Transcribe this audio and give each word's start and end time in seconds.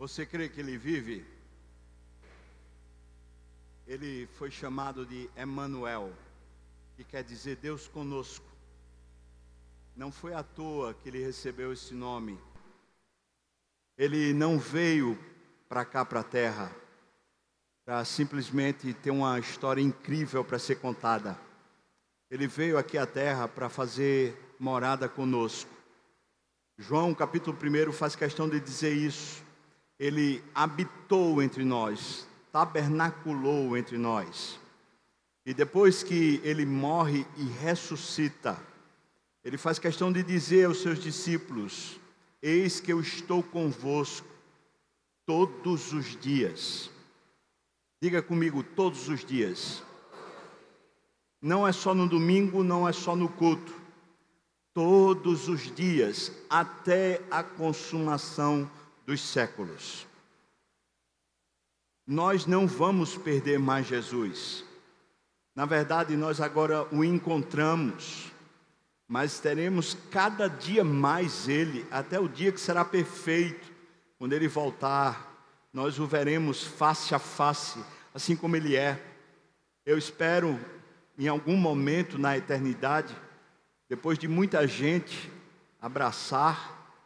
Você 0.00 0.24
crê 0.24 0.48
que 0.48 0.58
ele 0.58 0.78
vive? 0.78 1.26
Ele 3.86 4.26
foi 4.28 4.50
chamado 4.50 5.04
de 5.04 5.28
Emmanuel, 5.36 6.10
que 6.96 7.04
quer 7.04 7.22
dizer 7.22 7.56
Deus 7.56 7.86
conosco. 7.86 8.46
Não 9.94 10.10
foi 10.10 10.32
à 10.32 10.42
toa 10.42 10.94
que 10.94 11.10
ele 11.10 11.22
recebeu 11.22 11.70
esse 11.70 11.92
nome. 11.92 12.40
Ele 13.98 14.32
não 14.32 14.58
veio 14.58 15.18
para 15.68 15.84
cá, 15.84 16.02
para 16.02 16.20
a 16.20 16.24
terra, 16.24 16.74
para 17.84 18.02
simplesmente 18.02 18.94
ter 18.94 19.10
uma 19.10 19.38
história 19.38 19.82
incrível 19.82 20.42
para 20.42 20.58
ser 20.58 20.76
contada. 20.76 21.38
Ele 22.30 22.46
veio 22.46 22.78
aqui 22.78 22.96
à 22.96 23.06
terra 23.06 23.46
para 23.46 23.68
fazer 23.68 24.34
morada 24.58 25.10
conosco. 25.10 25.70
João, 26.78 27.14
capítulo 27.14 27.54
1, 27.54 27.92
faz 27.92 28.16
questão 28.16 28.48
de 28.48 28.58
dizer 28.60 28.94
isso. 28.94 29.49
Ele 30.00 30.42
habitou 30.54 31.42
entre 31.42 31.62
nós, 31.62 32.26
tabernaculou 32.50 33.76
entre 33.76 33.98
nós. 33.98 34.58
E 35.44 35.52
depois 35.52 36.02
que 36.02 36.40
ele 36.42 36.64
morre 36.64 37.26
e 37.36 37.44
ressuscita, 37.44 38.58
ele 39.44 39.58
faz 39.58 39.78
questão 39.78 40.10
de 40.10 40.22
dizer 40.22 40.64
aos 40.64 40.80
seus 40.80 40.98
discípulos: 40.98 42.00
Eis 42.40 42.80
que 42.80 42.90
eu 42.90 43.00
estou 43.00 43.42
convosco 43.42 44.26
todos 45.26 45.92
os 45.92 46.18
dias. 46.18 46.90
Diga 48.00 48.22
comigo, 48.22 48.62
todos 48.62 49.06
os 49.08 49.22
dias. 49.22 49.82
Não 51.42 51.68
é 51.68 51.72
só 51.72 51.94
no 51.94 52.08
domingo, 52.08 52.62
não 52.62 52.88
é 52.88 52.92
só 52.92 53.14
no 53.14 53.28
culto. 53.28 53.74
Todos 54.72 55.48
os 55.48 55.74
dias, 55.74 56.32
até 56.48 57.20
a 57.30 57.42
consumação 57.42 58.70
dos 59.10 59.22
séculos. 59.22 60.06
Nós 62.06 62.46
não 62.46 62.64
vamos 62.64 63.16
perder 63.16 63.58
mais 63.58 63.88
Jesus. 63.88 64.64
Na 65.52 65.66
verdade, 65.66 66.16
nós 66.16 66.40
agora 66.40 66.86
o 66.94 67.02
encontramos, 67.02 68.30
mas 69.08 69.40
teremos 69.40 69.96
cada 70.12 70.46
dia 70.46 70.84
mais 70.84 71.48
Ele, 71.48 71.84
até 71.90 72.20
o 72.20 72.28
dia 72.28 72.52
que 72.52 72.60
será 72.60 72.84
perfeito, 72.84 73.68
quando 74.16 74.32
Ele 74.32 74.46
voltar, 74.46 75.44
nós 75.72 75.98
o 75.98 76.06
veremos 76.06 76.62
face 76.62 77.12
a 77.12 77.18
face, 77.18 77.84
assim 78.14 78.36
como 78.36 78.54
Ele 78.54 78.76
é. 78.76 79.04
Eu 79.84 79.98
espero, 79.98 80.56
em 81.18 81.26
algum 81.26 81.56
momento 81.56 82.16
na 82.16 82.38
eternidade, 82.38 83.12
depois 83.88 84.16
de 84.16 84.28
muita 84.28 84.68
gente 84.68 85.28
abraçar, 85.80 86.96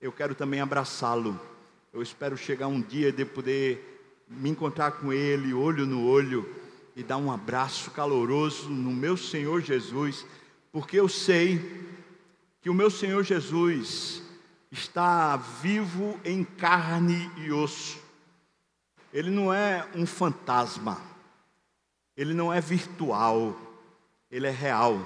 eu 0.00 0.10
quero 0.10 0.34
também 0.34 0.60
abraçá-lo. 0.60 1.51
Eu 1.92 2.02
espero 2.02 2.36
chegar 2.36 2.68
um 2.68 2.80
dia 2.80 3.12
de 3.12 3.24
poder 3.24 4.24
me 4.28 4.50
encontrar 4.50 4.92
com 4.92 5.12
Ele, 5.12 5.52
olho 5.52 5.84
no 5.84 6.06
olho, 6.06 6.48
e 6.96 7.02
dar 7.02 7.16
um 7.16 7.30
abraço 7.30 7.90
caloroso 7.90 8.68
no 8.70 8.92
meu 8.92 9.16
Senhor 9.16 9.60
Jesus, 9.60 10.26
porque 10.70 10.98
eu 10.98 11.08
sei 11.08 11.86
que 12.60 12.70
o 12.70 12.74
meu 12.74 12.90
Senhor 12.90 13.22
Jesus 13.22 14.22
está 14.70 15.36
vivo 15.36 16.18
em 16.24 16.44
carne 16.44 17.30
e 17.38 17.52
osso. 17.52 17.98
Ele 19.12 19.30
não 19.30 19.52
é 19.52 19.86
um 19.94 20.06
fantasma, 20.06 21.00
ele 22.16 22.32
não 22.32 22.52
é 22.52 22.60
virtual, 22.60 23.54
ele 24.30 24.46
é 24.46 24.50
real 24.50 25.04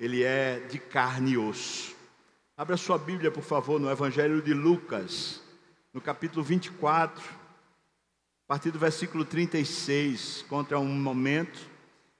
ele 0.00 0.24
é 0.24 0.60
de 0.60 0.78
carne 0.78 1.32
e 1.32 1.38
osso. 1.38 1.94
Abra 2.56 2.78
sua 2.78 2.96
Bíblia, 2.96 3.30
por 3.30 3.42
favor, 3.42 3.78
no 3.78 3.90
Evangelho 3.90 4.40
de 4.40 4.54
Lucas, 4.54 5.39
no 5.92 6.00
capítulo 6.00 6.44
24, 6.44 7.22
a 7.24 8.46
partir 8.46 8.70
do 8.70 8.78
versículo 8.78 9.24
36, 9.24 10.44
contra 10.48 10.78
um 10.78 10.86
momento 10.86 11.58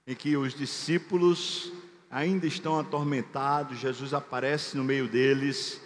em 0.06 0.14
que 0.14 0.36
os 0.36 0.54
discípulos 0.54 1.72
ainda 2.10 2.46
estão 2.46 2.78
atormentados, 2.80 3.78
Jesus 3.78 4.12
aparece 4.12 4.76
no 4.76 4.82
meio 4.82 5.06
deles 5.06 5.80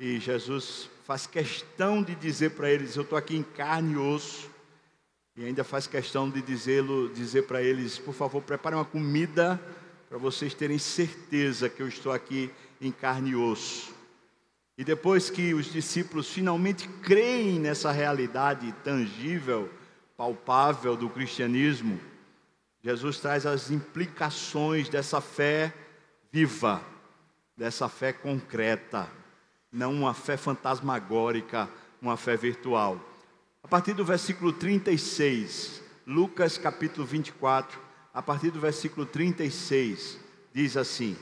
e 0.00 0.18
Jesus 0.18 0.90
faz 1.04 1.26
questão 1.26 2.02
de 2.02 2.14
dizer 2.16 2.50
para 2.50 2.70
eles: 2.70 2.96
Eu 2.96 3.02
estou 3.02 3.16
aqui 3.16 3.36
em 3.36 3.42
carne 3.42 3.94
e 3.94 3.96
osso. 3.96 4.50
E 5.36 5.44
ainda 5.44 5.62
faz 5.62 5.86
questão 5.86 6.28
de 6.28 6.42
dizê-lo, 6.42 7.08
dizer 7.10 7.42
para 7.42 7.62
eles, 7.62 7.96
por 7.96 8.12
favor, 8.12 8.42
prepare 8.42 8.74
uma 8.74 8.84
comida 8.84 9.60
para 10.08 10.18
vocês 10.18 10.52
terem 10.52 10.78
certeza 10.78 11.68
que 11.68 11.80
eu 11.80 11.86
estou 11.86 12.10
aqui 12.10 12.50
em 12.80 12.90
carne 12.90 13.30
e 13.30 13.36
osso. 13.36 13.97
E 14.78 14.84
depois 14.84 15.28
que 15.28 15.52
os 15.54 15.72
discípulos 15.72 16.30
finalmente 16.30 16.86
creem 17.02 17.58
nessa 17.58 17.90
realidade 17.90 18.70
tangível, 18.84 19.68
palpável 20.16 20.96
do 20.96 21.10
cristianismo, 21.10 22.00
Jesus 22.80 23.18
traz 23.18 23.44
as 23.44 23.72
implicações 23.72 24.88
dessa 24.88 25.20
fé 25.20 25.74
viva, 26.30 26.80
dessa 27.56 27.88
fé 27.88 28.12
concreta, 28.12 29.08
não 29.72 29.92
uma 29.92 30.14
fé 30.14 30.36
fantasmagórica, 30.36 31.68
uma 32.00 32.16
fé 32.16 32.36
virtual. 32.36 33.00
A 33.64 33.66
partir 33.66 33.94
do 33.94 34.04
versículo 34.04 34.52
36, 34.52 35.82
Lucas 36.06 36.56
capítulo 36.56 37.04
24, 37.04 37.80
a 38.14 38.22
partir 38.22 38.52
do 38.52 38.60
versículo 38.60 39.04
36, 39.04 40.20
diz 40.54 40.76
assim: 40.76 41.16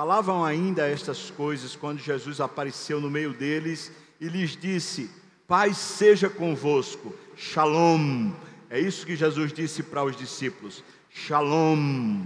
Falavam 0.00 0.42
ainda 0.42 0.88
estas 0.88 1.30
coisas 1.30 1.76
quando 1.76 1.98
Jesus 1.98 2.40
apareceu 2.40 3.02
no 3.02 3.10
meio 3.10 3.34
deles 3.34 3.92
e 4.18 4.28
lhes 4.28 4.56
disse: 4.56 5.10
Paz 5.46 5.76
seja 5.76 6.30
convosco, 6.30 7.14
Shalom. 7.36 8.32
É 8.70 8.80
isso 8.80 9.04
que 9.04 9.14
Jesus 9.14 9.52
disse 9.52 9.82
para 9.82 10.02
os 10.02 10.16
discípulos: 10.16 10.82
Shalom. 11.10 12.24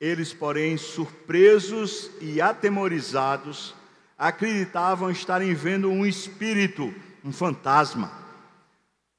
Eles, 0.00 0.34
porém, 0.34 0.76
surpresos 0.76 2.10
e 2.20 2.40
atemorizados, 2.40 3.76
acreditavam 4.18 5.08
estarem 5.08 5.54
vendo 5.54 5.88
um 5.88 6.04
espírito, 6.04 6.92
um 7.24 7.32
fantasma. 7.32 8.10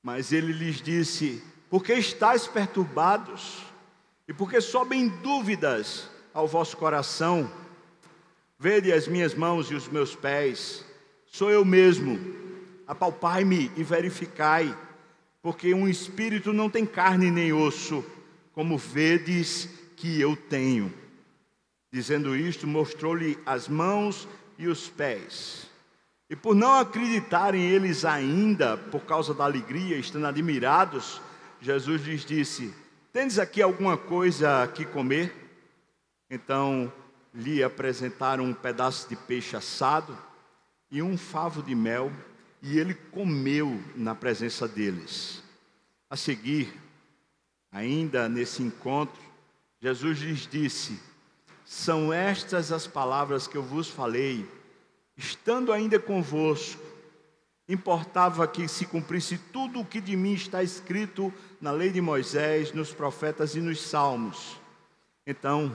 Mas 0.03 0.33
ele 0.33 0.51
lhes 0.51 0.81
disse: 0.81 1.41
Por 1.69 1.81
que 1.81 1.93
estáis 1.93 2.45
perturbados? 2.45 3.63
E 4.27 4.33
porque 4.33 4.59
sobem 4.59 5.07
dúvidas 5.07 6.11
ao 6.33 6.47
vosso 6.47 6.75
coração, 6.75 7.49
vede 8.57 8.91
as 8.91 9.07
minhas 9.07 9.35
mãos 9.35 9.69
e 9.69 9.75
os 9.75 9.87
meus 9.87 10.15
pés, 10.15 10.83
sou 11.25 11.51
eu 11.51 11.63
mesmo, 11.63 12.19
apalpai-me 12.87 13.71
e 13.75 13.83
verificai, 13.83 14.75
porque 15.41 15.73
um 15.73 15.87
espírito 15.87 16.51
não 16.51 16.69
tem 16.69 16.85
carne 16.85 17.29
nem 17.29 17.53
osso, 17.53 18.03
como 18.53 18.77
vedes 18.77 19.69
que 19.95 20.19
eu 20.19 20.35
tenho. 20.35 20.93
Dizendo 21.91 22.35
isto, 22.35 22.65
mostrou-lhe 22.65 23.37
as 23.45 23.67
mãos 23.67 24.27
e 24.57 24.67
os 24.67 24.89
pés. 24.89 25.67
E 26.29 26.35
por 26.35 26.55
não 26.55 26.73
acreditarem 26.79 27.69
eles 27.69 28.05
ainda, 28.05 28.77
por 28.77 29.01
causa 29.01 29.33
da 29.33 29.43
alegria, 29.43 29.97
estando 29.97 30.25
admirados, 30.25 31.21
Jesus 31.61 32.01
lhes 32.03 32.25
disse: 32.25 32.73
Tendes 33.11 33.37
aqui 33.37 33.61
alguma 33.61 33.97
coisa 33.97 34.67
que 34.73 34.85
comer? 34.85 35.42
Então 36.33 36.91
lhe 37.31 37.63
apresentaram 37.63 38.43
um 38.43 38.53
pedaço 38.53 39.07
de 39.07 39.15
peixe 39.15 39.55
assado 39.55 40.17
e 40.89 40.99
um 40.99 41.15
favo 41.15 41.61
de 41.61 41.75
mel, 41.75 42.11
e 42.59 42.79
ele 42.79 42.95
comeu 42.95 43.79
na 43.95 44.15
presença 44.15 44.67
deles. 44.67 45.43
A 46.09 46.15
seguir, 46.15 46.73
ainda 47.71 48.27
nesse 48.27 48.63
encontro, 48.63 49.21
Jesus 49.79 50.19
lhes 50.19 50.47
disse: 50.47 50.99
São 51.63 52.11
estas 52.11 52.71
as 52.71 52.87
palavras 52.87 53.47
que 53.47 53.55
eu 53.55 53.63
vos 53.63 53.87
falei, 53.87 54.49
estando 55.15 55.71
ainda 55.71 55.99
convosco 55.99 56.81
Importava 57.67 58.45
que 58.45 58.67
se 58.67 58.85
cumprisse 58.85 59.37
tudo 59.37 59.79
o 59.79 59.85
que 59.85 60.01
de 60.01 60.17
mim 60.17 60.33
está 60.33 60.61
escrito 60.61 61.33
na 61.61 61.71
lei 61.71 61.91
de 61.91 62.01
Moisés, 62.01 62.73
nos 62.73 62.91
profetas 62.91 63.55
e 63.55 63.61
nos 63.61 63.81
salmos. 63.81 64.59
Então, 65.25 65.73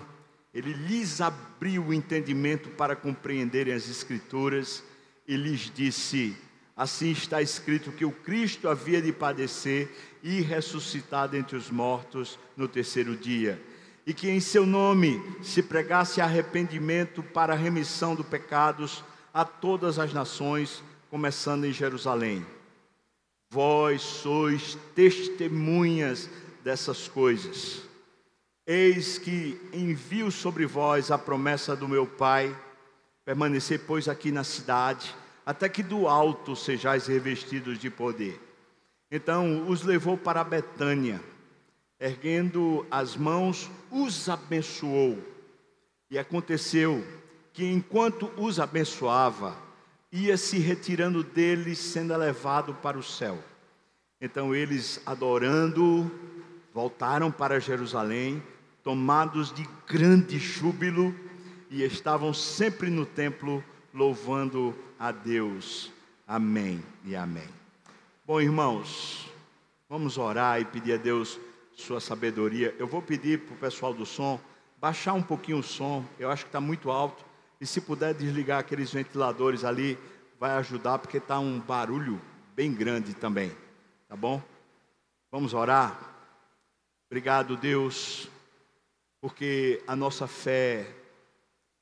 ele 0.59 0.73
lhes 0.73 1.21
abriu 1.21 1.85
o 1.85 1.95
entendimento 1.95 2.69
para 2.71 2.97
compreenderem 2.97 3.73
as 3.73 3.89
Escrituras 3.89 4.83
e 5.27 5.37
lhes 5.37 5.71
disse: 5.73 6.37
Assim 6.77 7.13
está 7.13 7.41
escrito 7.41 7.93
que 7.93 8.05
o 8.05 8.11
Cristo 8.11 8.69
havia 8.69 9.01
de 9.01 9.13
padecer 9.13 9.89
e 10.21 10.41
ressuscitar 10.41 11.29
dentre 11.29 11.57
os 11.57 11.71
mortos 11.71 12.41
no 12.57 12.67
terceiro 12.67 13.15
dia, 13.17 13.63
e 14.05 14.13
que 14.13 14.29
em 14.29 14.41
seu 14.41 14.67
nome 14.67 15.23
se 15.43 15.63
pregasse 15.63 16.21
arrependimento 16.21 17.23
para 17.23 17.53
a 17.53 17.57
remissão 17.57 18.17
dos 18.17 18.27
pecados 18.27 19.05
a 19.33 19.45
todas 19.45 19.97
as 19.97 20.13
nações 20.13 20.83
começando 21.09 21.67
em 21.67 21.73
Jerusalém. 21.73 22.45
Vós 23.49 24.03
sois 24.03 24.77
testemunhas 24.97 26.29
dessas 26.65 27.07
coisas. 27.07 27.88
Eis 28.71 29.17
que 29.17 29.59
envio 29.73 30.31
sobre 30.31 30.67
vós 30.67 31.11
a 31.11 31.17
promessa 31.17 31.75
do 31.75 31.89
meu 31.89 32.07
Pai. 32.07 32.55
Permanecer, 33.25 33.81
pois, 33.87 34.09
aqui 34.09 34.31
na 34.31 34.45
cidade, 34.45 35.17
até 35.47 35.71
que 35.71 35.83
do 35.83 36.07
alto 36.07 36.55
sejais 36.55 37.07
revestidos 37.07 37.79
de 37.79 37.89
poder. 37.89 38.39
Então 39.11 39.67
os 39.71 39.85
levou 39.85 40.19
para 40.19 40.45
Betânia, 40.45 41.19
erguendo 41.99 42.87
as 42.91 43.17
mãos, 43.17 43.71
os 43.91 44.29
abençoou. 44.29 45.17
E 46.11 46.19
aconteceu 46.19 47.03
que 47.55 47.65
enquanto 47.65 48.31
os 48.37 48.61
abençoava, 48.61 49.57
ia 50.13 50.37
se 50.37 50.59
retirando 50.59 51.25
deles, 51.25 51.79
sendo 51.79 52.15
levado 52.15 52.75
para 52.75 52.99
o 52.99 53.03
céu. 53.03 53.43
Então 54.21 54.55
eles, 54.55 55.01
adorando, 55.07 56.11
voltaram 56.75 57.33
para 57.33 57.59
Jerusalém, 57.59 58.43
tomados 58.89 59.53
de 59.53 59.69
grande 59.87 60.39
júbilo, 60.39 61.15
e 61.69 61.83
estavam 61.83 62.33
sempre 62.33 62.89
no 62.89 63.05
templo 63.05 63.63
louvando 63.93 64.75
a 64.99 65.13
Deus. 65.13 65.93
Amém 66.27 66.83
e 67.05 67.15
amém. 67.15 67.47
Bom, 68.27 68.41
irmãos, 68.41 69.31
vamos 69.91 70.17
orar 70.17 70.59
e 70.59 70.65
pedir 70.65 70.95
a 70.95 70.97
Deus 70.97 71.39
sua 71.77 72.01
sabedoria. 72.01 72.75
Eu 72.79 72.87
vou 72.87 73.03
pedir 73.03 73.41
para 73.41 73.57
o 73.57 73.59
pessoal 73.59 73.93
do 73.93 74.07
som 74.07 74.41
baixar 74.81 75.13
um 75.13 75.23
pouquinho 75.23 75.59
o 75.59 75.63
som, 75.63 76.03
eu 76.19 76.31
acho 76.31 76.45
que 76.45 76.49
está 76.49 76.59
muito 76.59 76.91
alto. 76.91 77.23
E 77.61 77.67
se 77.67 77.83
puder 77.83 78.15
desligar 78.15 78.61
aqueles 78.61 78.91
ventiladores 78.91 79.65
ali, 79.65 79.99
vai 80.41 80.53
ajudar, 80.53 80.99
porque 80.99 81.19
está 81.19 81.39
um 81.39 81.61
barulho 81.61 82.19
bem 82.57 82.73
grande 82.73 83.13
também. 83.13 83.53
Tá 84.09 84.17
bom? 84.17 84.43
Vamos 85.31 85.53
orar. 85.53 85.95
Obrigado, 87.11 87.55
Deus, 87.55 88.31
porque 89.21 89.83
a 89.87 89.97
nossa 89.97 90.27
fé, 90.27 90.87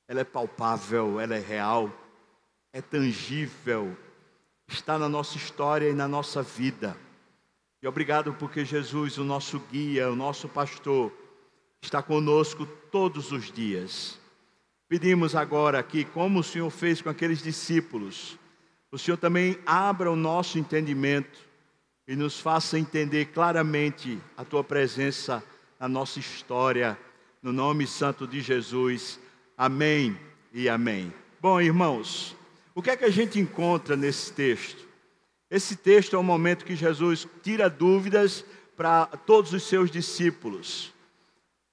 ela 0.07 0.21
é 0.21 0.23
palpável, 0.23 1.19
ela 1.19 1.35
é 1.35 1.39
real, 1.39 1.91
é 2.73 2.81
tangível, 2.81 3.95
está 4.67 4.97
na 4.97 5.07
nossa 5.07 5.37
história 5.37 5.89
e 5.89 5.93
na 5.93 6.07
nossa 6.07 6.41
vida. 6.41 6.97
E 7.81 7.87
obrigado 7.87 8.33
porque 8.33 8.65
Jesus, 8.65 9.17
o 9.17 9.23
nosso 9.23 9.59
guia, 9.71 10.09
o 10.09 10.15
nosso 10.15 10.49
pastor, 10.49 11.11
está 11.81 12.01
conosco 12.01 12.65
todos 12.91 13.31
os 13.31 13.51
dias. 13.51 14.19
Pedimos 14.89 15.35
agora 15.35 15.79
aqui, 15.79 16.05
como 16.05 16.39
o 16.39 16.43
Senhor 16.43 16.69
fez 16.69 17.01
com 17.01 17.09
aqueles 17.09 17.41
discípulos, 17.41 18.37
o 18.91 18.97
Senhor 18.97 19.17
também 19.17 19.59
abra 19.65 20.09
o 20.09 20.15
nosso 20.15 20.57
entendimento 20.57 21.39
e 22.07 22.15
nos 22.15 22.39
faça 22.39 22.79
entender 22.79 23.25
claramente 23.25 24.17
a 24.37 24.45
tua 24.45 24.63
presença 24.63 25.43
na 25.79 25.87
nossa 25.89 26.19
história, 26.19 26.97
no 27.41 27.53
nome 27.53 27.85
santo 27.85 28.27
de 28.27 28.41
Jesus. 28.41 29.19
Amém 29.57 30.17
e 30.53 30.67
amém. 30.67 31.13
Bom, 31.39 31.61
irmãos, 31.61 32.35
o 32.73 32.81
que 32.81 32.89
é 32.89 32.97
que 32.97 33.05
a 33.05 33.09
gente 33.09 33.39
encontra 33.39 33.95
nesse 33.95 34.31
texto? 34.33 34.87
Esse 35.49 35.75
texto 35.75 36.15
é 36.15 36.19
o 36.19 36.23
momento 36.23 36.65
que 36.65 36.75
Jesus 36.75 37.27
tira 37.41 37.69
dúvidas 37.69 38.43
para 38.75 39.05
todos 39.05 39.53
os 39.53 39.63
seus 39.63 39.89
discípulos. 39.89 40.93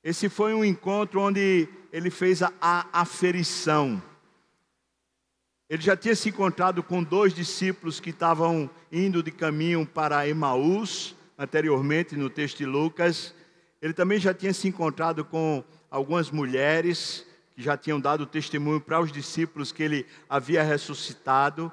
Esse 0.03 0.29
foi 0.29 0.55
um 0.55 0.65
encontro 0.65 1.21
onde 1.21 1.69
ele 1.93 2.11
fez 2.11 2.43
a, 2.43 2.53
a 2.61 3.01
aferição. 3.01 4.03
Ele 5.69 5.83
já 5.83 5.97
tinha 5.97 6.15
se 6.15 6.29
encontrado 6.29 6.83
com 6.83 7.03
dois 7.03 7.35
discípulos 7.35 8.01
que 8.01 8.11
estavam 8.11 8.71
indo 8.93 9.23
de 9.23 9.31
caminho 9.31 9.87
para 9.87 10.29
Emaús, 10.29 11.17
anteriormente 11.39 12.17
no 12.17 12.31
texto 12.31 12.59
de 12.59 12.67
Lucas. 12.67 13.35
Ele 13.85 13.93
também 13.93 14.19
já 14.19 14.33
tinha 14.33 14.55
se 14.55 14.67
encontrado 14.67 15.27
com 15.27 15.63
algumas 15.91 16.31
mulheres 16.31 17.27
que 17.55 17.61
já 17.61 17.77
tinham 17.77 18.01
dado 18.01 18.25
testemunho 18.25 18.81
para 18.81 18.99
os 18.99 19.13
discípulos 19.13 19.73
que 19.73 19.83
ele 19.83 20.07
havia 20.27 20.63
ressuscitado. 20.63 21.71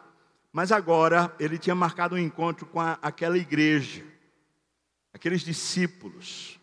Mas 0.52 0.74
agora 0.74 1.34
ele 1.40 1.58
tinha 1.58 1.74
marcado 1.74 2.16
um 2.16 2.18
encontro 2.18 2.66
com 2.66 2.82
a, 2.82 3.00
aquela 3.02 3.38
igreja, 3.38 4.04
aqueles 5.14 5.40
discípulos. 5.40 6.60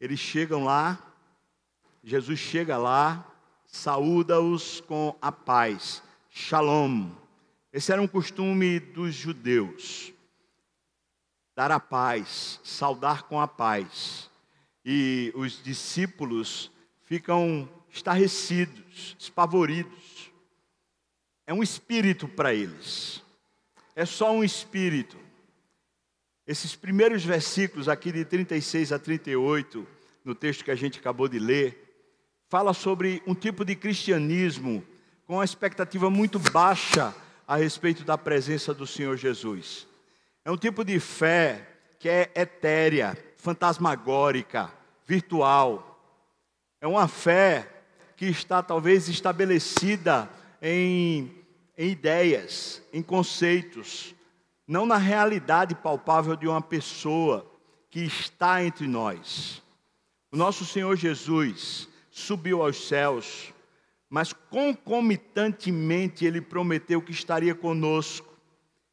Eles 0.00 0.20
chegam 0.20 0.62
lá, 0.62 0.96
Jesus 2.04 2.38
chega 2.38 2.78
lá, 2.78 3.26
saúda-os 3.66 4.80
com 4.82 5.18
a 5.20 5.32
paz. 5.32 6.00
Shalom. 6.30 7.10
Esse 7.72 7.90
era 7.90 8.00
um 8.00 8.06
costume 8.06 8.78
dos 8.78 9.16
judeus. 9.16 10.12
Dar 11.56 11.72
a 11.72 11.80
paz, 11.80 12.60
saudar 12.62 13.24
com 13.24 13.40
a 13.40 13.48
paz. 13.48 14.30
E 14.88 15.32
os 15.34 15.60
discípulos 15.60 16.70
ficam 17.02 17.68
estarrecidos, 17.90 19.16
espavoridos. 19.18 20.30
É 21.44 21.52
um 21.52 21.60
espírito 21.60 22.28
para 22.28 22.54
eles. 22.54 23.20
É 23.96 24.04
só 24.04 24.32
um 24.32 24.44
espírito. 24.44 25.16
Esses 26.46 26.76
primeiros 26.76 27.24
versículos 27.24 27.88
aqui 27.88 28.12
de 28.12 28.24
36 28.24 28.92
a 28.92 28.98
38, 29.00 29.84
no 30.24 30.36
texto 30.36 30.64
que 30.64 30.70
a 30.70 30.76
gente 30.76 31.00
acabou 31.00 31.26
de 31.26 31.40
ler, 31.40 31.82
fala 32.48 32.72
sobre 32.72 33.20
um 33.26 33.34
tipo 33.34 33.64
de 33.64 33.74
cristianismo 33.74 34.86
com 35.26 35.34
uma 35.34 35.44
expectativa 35.44 36.08
muito 36.08 36.38
baixa 36.38 37.12
a 37.48 37.56
respeito 37.56 38.04
da 38.04 38.16
presença 38.16 38.72
do 38.72 38.86
Senhor 38.86 39.16
Jesus. 39.16 39.88
É 40.44 40.50
um 40.50 40.56
tipo 40.56 40.84
de 40.84 41.00
fé 41.00 41.66
que 41.98 42.08
é 42.08 42.30
etérea, 42.36 43.18
fantasmagórica, 43.36 44.72
virtual. 45.06 45.98
É 46.80 46.86
uma 46.86 47.08
fé 47.08 47.84
que 48.16 48.26
está 48.26 48.62
talvez 48.62 49.08
estabelecida 49.08 50.28
em, 50.60 51.32
em 51.78 51.90
ideias, 51.90 52.82
em 52.92 53.02
conceitos, 53.02 54.14
não 54.66 54.84
na 54.84 54.96
realidade 54.96 55.74
palpável 55.74 56.34
de 56.36 56.48
uma 56.48 56.60
pessoa 56.60 57.50
que 57.88 58.00
está 58.00 58.64
entre 58.64 58.86
nós. 58.86 59.62
O 60.30 60.36
nosso 60.36 60.64
Senhor 60.64 60.96
Jesus 60.96 61.88
subiu 62.10 62.62
aos 62.62 62.88
céus 62.88 63.54
mas 64.08 64.32
concomitantemente 64.32 66.24
ele 66.24 66.40
prometeu 66.40 67.02
que 67.02 67.12
estaria 67.12 67.54
conosco. 67.54 68.26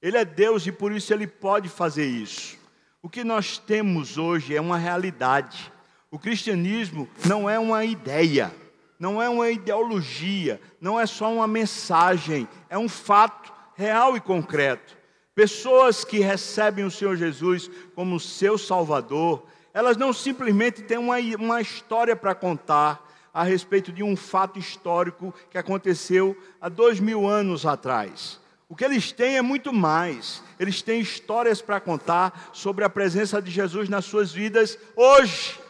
Ele 0.02 0.18
é 0.18 0.26
Deus 0.26 0.66
e 0.68 0.72
por 0.72 0.92
isso 0.92 1.14
ele 1.14 1.28
pode 1.28 1.70
fazer 1.70 2.06
isso. 2.06 2.58
O 3.02 3.10
que 3.10 3.24
nós 3.24 3.58
temos 3.58 4.18
hoje 4.18 4.56
é 4.56 4.62
uma 4.62 4.78
realidade. 4.78 5.72
O 6.14 6.20
cristianismo 6.20 7.10
não 7.26 7.50
é 7.50 7.58
uma 7.58 7.84
ideia, 7.84 8.54
não 9.00 9.20
é 9.20 9.28
uma 9.28 9.50
ideologia, 9.50 10.62
não 10.80 11.00
é 11.00 11.08
só 11.08 11.34
uma 11.34 11.48
mensagem, 11.48 12.48
é 12.70 12.78
um 12.78 12.88
fato 12.88 13.52
real 13.76 14.16
e 14.16 14.22
concreto. 14.22 14.96
Pessoas 15.34 16.06
que 16.06 16.20
recebem 16.20 16.86
o 16.86 16.92
Senhor 16.92 17.16
Jesus 17.16 17.68
como 17.96 18.20
seu 18.20 18.60
Salvador, 18.60 19.44
elas 19.74 19.98
não 19.98 20.14
simplesmente 20.14 20.84
têm 20.84 21.00
uma, 21.00 21.18
uma 21.40 21.60
história 21.60 22.16
para 22.16 22.36
contar, 22.36 23.04
a 23.34 23.44
respeito 23.44 23.92
de 23.92 24.04
um 24.04 24.16
fato 24.16 24.60
histórico 24.60 25.34
que 25.50 25.58
aconteceu 25.58 26.38
há 26.62 26.70
dois 26.70 27.00
mil 27.00 27.28
anos 27.28 27.66
atrás. 27.66 28.40
O 28.70 28.76
que 28.76 28.86
eles 28.86 29.12
têm 29.12 29.38
é 29.38 29.42
muito 29.42 29.74
mais. 29.74 30.44
Eles 30.60 30.84
têm 30.84 31.02
histórias 31.02 31.60
para 31.60 31.80
contar 31.80 32.52
sobre 32.54 32.86
a 32.86 32.90
presença 32.90 33.42
de 33.42 33.50
Jesus 33.50 33.90
nas 33.90 34.06
suas 34.06 34.32
vidas 34.32 34.78
hoje. 34.96 35.63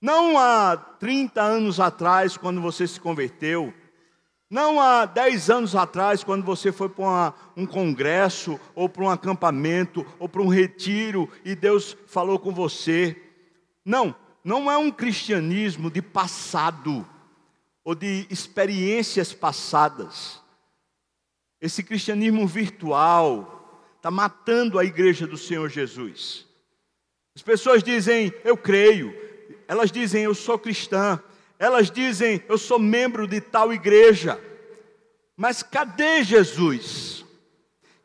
Não 0.00 0.38
há 0.38 0.76
30 0.76 1.42
anos 1.42 1.80
atrás, 1.80 2.36
quando 2.36 2.60
você 2.60 2.86
se 2.86 3.00
converteu. 3.00 3.74
Não 4.50 4.80
há 4.80 5.04
10 5.04 5.50
anos 5.50 5.76
atrás, 5.76 6.24
quando 6.24 6.44
você 6.44 6.72
foi 6.72 6.88
para 6.88 7.34
um 7.56 7.66
congresso, 7.66 8.58
ou 8.74 8.88
para 8.88 9.02
um 9.04 9.10
acampamento, 9.10 10.06
ou 10.18 10.28
para 10.28 10.40
um 10.40 10.48
retiro, 10.48 11.28
e 11.44 11.54
Deus 11.54 11.96
falou 12.06 12.38
com 12.38 12.52
você. 12.52 13.20
Não, 13.84 14.14
não 14.42 14.70
é 14.70 14.78
um 14.78 14.90
cristianismo 14.90 15.90
de 15.90 16.00
passado 16.00 17.06
ou 17.84 17.94
de 17.94 18.26
experiências 18.30 19.32
passadas. 19.32 20.40
Esse 21.60 21.82
cristianismo 21.82 22.46
virtual 22.46 23.90
está 23.96 24.10
matando 24.10 24.78
a 24.78 24.84
igreja 24.84 25.26
do 25.26 25.36
Senhor 25.36 25.68
Jesus. 25.68 26.46
As 27.34 27.42
pessoas 27.42 27.82
dizem, 27.82 28.32
eu 28.44 28.56
creio. 28.56 29.27
Elas 29.68 29.92
dizem, 29.92 30.24
eu 30.24 30.34
sou 30.34 30.58
cristã. 30.58 31.22
Elas 31.58 31.90
dizem, 31.90 32.42
eu 32.48 32.56
sou 32.56 32.78
membro 32.78 33.26
de 33.28 33.40
tal 33.40 33.72
igreja. 33.72 34.40
Mas 35.36 35.62
cadê 35.62 36.24
Jesus? 36.24 37.24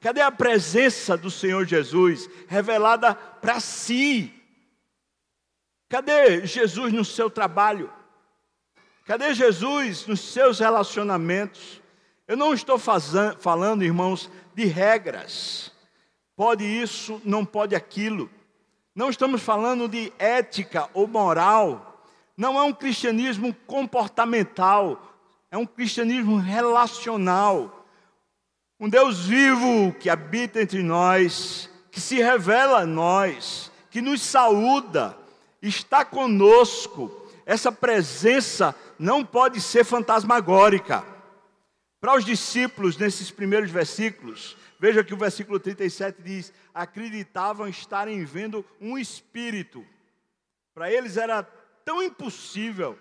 Cadê 0.01 0.19
a 0.19 0.29
presença 0.29 1.15
do 1.15 1.31
Senhor 1.31 1.65
Jesus 1.65 2.29
revelada 2.47 3.15
para 3.15 3.61
si? 3.61 4.33
Cadê 5.87 6.45
Jesus 6.45 6.91
no 6.91 7.05
seu 7.05 7.29
trabalho? 7.29 7.89
Cadê 9.05 9.33
Jesus 9.33 10.05
nos 10.05 10.19
seus 10.19 10.59
relacionamentos? 10.59 11.81
Eu 12.27 12.35
não 12.35 12.53
estou 12.53 12.77
fazendo, 12.77 13.37
falando, 13.37 13.83
irmãos, 13.83 14.29
de 14.53 14.65
regras. 14.65 15.71
Pode 16.35 16.65
isso, 16.65 17.21
não 17.23 17.45
pode 17.45 17.75
aquilo. 17.75 18.29
Não 18.95 19.09
estamos 19.09 19.41
falando 19.41 19.87
de 19.87 20.13
ética 20.19 20.87
ou 20.93 21.07
moral. 21.07 22.05
Não 22.37 22.59
é 22.59 22.63
um 22.63 22.73
cristianismo 22.73 23.53
comportamental. 23.65 25.01
É 25.49 25.57
um 25.57 25.65
cristianismo 25.65 26.37
relacional. 26.37 27.85
Um 28.79 28.89
Deus 28.89 29.25
vivo 29.25 29.93
que 29.99 30.09
habita 30.09 30.61
entre 30.61 30.83
nós, 30.83 31.69
que 31.91 32.01
se 32.01 32.21
revela 32.21 32.81
a 32.81 32.85
nós, 32.85 33.71
que 33.89 34.01
nos 34.01 34.21
saúda, 34.21 35.17
está 35.61 36.03
conosco. 36.03 37.11
Essa 37.45 37.71
presença 37.71 38.75
não 38.99 39.23
pode 39.23 39.59
ser 39.61 39.83
fantasmagórica. 39.83 41.12
Para 42.03 42.17
os 42.17 42.25
discípulos, 42.25 42.97
nesses 42.97 43.31
primeiros 43.31 43.71
versículos, 43.71 44.57
veja 44.77 45.05
que 45.05 45.13
o 45.13 45.17
versículo 45.17 45.57
37 45.57 46.21
diz: 46.21 46.51
acreditavam 46.73 47.65
estarem 47.65 48.25
vendo 48.25 48.65
um 48.81 48.97
espírito. 48.97 49.85
Para 50.73 50.91
eles 50.91 51.15
era 51.15 51.43
tão 51.85 52.03
impossível, 52.03 52.99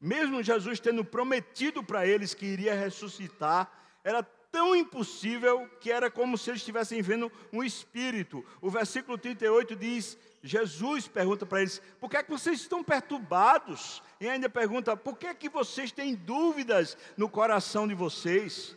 mesmo 0.00 0.42
Jesus 0.42 0.80
tendo 0.80 1.04
prometido 1.04 1.80
para 1.80 2.04
eles 2.04 2.34
que 2.34 2.44
iria 2.44 2.74
ressuscitar, 2.74 3.70
era 4.02 4.20
tão 4.20 4.74
impossível 4.74 5.70
que 5.80 5.92
era 5.92 6.10
como 6.10 6.36
se 6.36 6.50
eles 6.50 6.60
estivessem 6.60 7.00
vendo 7.00 7.30
um 7.52 7.62
espírito. 7.62 8.44
O 8.60 8.68
versículo 8.68 9.16
38 9.16 9.76
diz: 9.76 10.18
Jesus 10.42 11.06
pergunta 11.06 11.44
para 11.44 11.60
eles: 11.60 11.82
por 12.00 12.08
que 12.08 12.16
é 12.16 12.22
que 12.22 12.30
vocês 12.30 12.60
estão 12.60 12.82
perturbados? 12.82 14.02
E 14.20 14.28
ainda 14.28 14.48
pergunta: 14.48 14.96
por 14.96 15.16
que 15.16 15.26
é 15.26 15.34
que 15.34 15.48
vocês 15.48 15.92
têm 15.92 16.14
dúvidas 16.14 16.96
no 17.16 17.28
coração 17.28 17.86
de 17.86 17.94
vocês? 17.94 18.76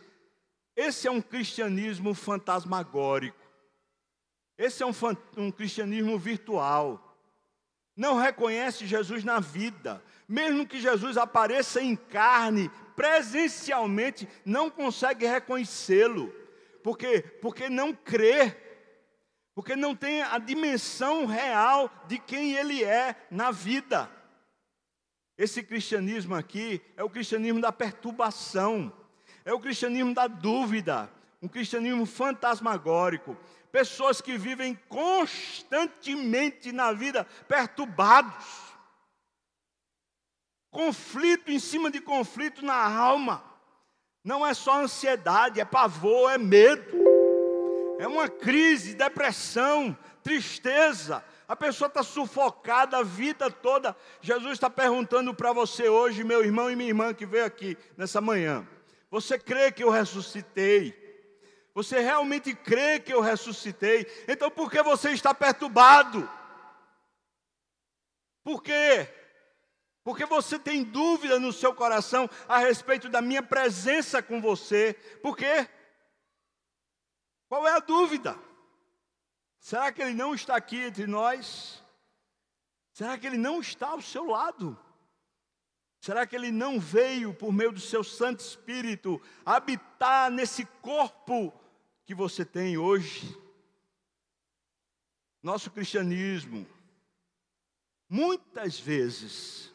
Esse 0.76 1.06
é 1.06 1.10
um 1.10 1.22
cristianismo 1.22 2.14
fantasmagórico. 2.14 3.38
Esse 4.58 4.82
é 4.82 4.86
um, 4.86 4.92
um 5.36 5.50
cristianismo 5.50 6.18
virtual. 6.18 7.16
Não 7.96 8.16
reconhece 8.16 8.86
Jesus 8.86 9.22
na 9.22 9.38
vida, 9.38 10.02
mesmo 10.28 10.66
que 10.66 10.80
Jesus 10.80 11.16
apareça 11.16 11.80
em 11.80 11.94
carne, 11.94 12.70
presencialmente, 12.96 14.28
não 14.44 14.68
consegue 14.68 15.26
reconhecê-lo. 15.26 16.34
Por 16.82 16.98
quê? 16.98 17.22
Porque 17.40 17.68
não 17.68 17.94
crê, 17.94 18.50
porque 19.54 19.76
não 19.76 19.94
tem 19.94 20.22
a 20.22 20.38
dimensão 20.38 21.26
real 21.26 21.90
de 22.06 22.18
quem 22.18 22.52
ele 22.54 22.82
é 22.82 23.14
na 23.30 23.50
vida. 23.50 24.10
Esse 25.36 25.62
cristianismo 25.62 26.34
aqui 26.34 26.82
é 26.96 27.04
o 27.04 27.10
cristianismo 27.10 27.60
da 27.60 27.72
perturbação, 27.72 28.92
é 29.44 29.52
o 29.52 29.60
cristianismo 29.60 30.14
da 30.14 30.26
dúvida, 30.26 31.10
um 31.40 31.48
cristianismo 31.48 32.06
fantasmagórico. 32.06 33.36
Pessoas 33.70 34.20
que 34.20 34.38
vivem 34.38 34.78
constantemente 34.88 36.70
na 36.70 36.92
vida 36.92 37.24
perturbados 37.48 38.64
conflito 40.74 41.52
em 41.52 41.58
cima 41.60 41.88
de 41.88 42.00
conflito 42.00 42.64
na 42.64 42.74
alma. 42.74 43.44
Não 44.24 44.44
é 44.44 44.52
só 44.52 44.82
ansiedade, 44.82 45.60
é 45.60 45.64
pavor, 45.64 46.32
é 46.32 46.36
medo. 46.36 47.03
É 47.98 48.08
uma 48.08 48.28
crise, 48.28 48.94
depressão, 48.94 49.96
tristeza. 50.22 51.24
A 51.46 51.54
pessoa 51.54 51.88
está 51.88 52.02
sufocada 52.02 52.98
a 52.98 53.02
vida 53.02 53.50
toda. 53.50 53.96
Jesus 54.20 54.52
está 54.54 54.68
perguntando 54.68 55.32
para 55.34 55.52
você 55.52 55.88
hoje, 55.88 56.24
meu 56.24 56.44
irmão 56.44 56.70
e 56.70 56.76
minha 56.76 56.88
irmã 56.88 57.14
que 57.14 57.26
veio 57.26 57.44
aqui 57.44 57.76
nessa 57.96 58.20
manhã. 58.20 58.66
Você 59.10 59.38
crê 59.38 59.70
que 59.70 59.84
eu 59.84 59.90
ressuscitei? 59.90 61.02
Você 61.74 62.00
realmente 62.00 62.54
crê 62.54 62.98
que 62.98 63.12
eu 63.12 63.20
ressuscitei? 63.20 64.06
Então 64.26 64.50
por 64.50 64.70
que 64.70 64.82
você 64.82 65.10
está 65.10 65.34
perturbado? 65.34 66.28
Por 68.42 68.62
quê? 68.62 69.08
Porque 70.02 70.26
você 70.26 70.58
tem 70.58 70.82
dúvida 70.82 71.38
no 71.38 71.52
seu 71.52 71.74
coração 71.74 72.28
a 72.48 72.58
respeito 72.58 73.08
da 73.08 73.22
minha 73.22 73.42
presença 73.42 74.22
com 74.22 74.40
você. 74.40 74.94
Por 75.22 75.36
quê? 75.36 75.68
Qual 77.48 77.66
é 77.66 77.72
a 77.72 77.80
dúvida? 77.80 78.38
Será 79.58 79.92
que 79.92 80.02
ele 80.02 80.14
não 80.14 80.34
está 80.34 80.56
aqui 80.56 80.76
entre 80.76 81.06
nós? 81.06 81.82
Será 82.92 83.18
que 83.18 83.26
ele 83.26 83.38
não 83.38 83.60
está 83.60 83.88
ao 83.88 84.00
seu 84.00 84.26
lado? 84.26 84.78
Será 86.00 86.26
que 86.26 86.36
ele 86.36 86.52
não 86.52 86.78
veio 86.78 87.32
por 87.32 87.50
meio 87.50 87.72
do 87.72 87.80
seu 87.80 88.04
Santo 88.04 88.40
Espírito 88.40 89.20
habitar 89.44 90.30
nesse 90.30 90.66
corpo 90.82 91.50
que 92.04 92.14
você 92.14 92.44
tem 92.44 92.76
hoje? 92.76 93.34
Nosso 95.42 95.70
cristianismo, 95.70 96.66
muitas 98.06 98.78
vezes, 98.78 99.72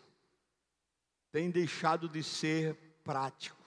tem 1.32 1.50
deixado 1.50 2.08
de 2.08 2.24
ser 2.24 2.76
prático, 3.04 3.64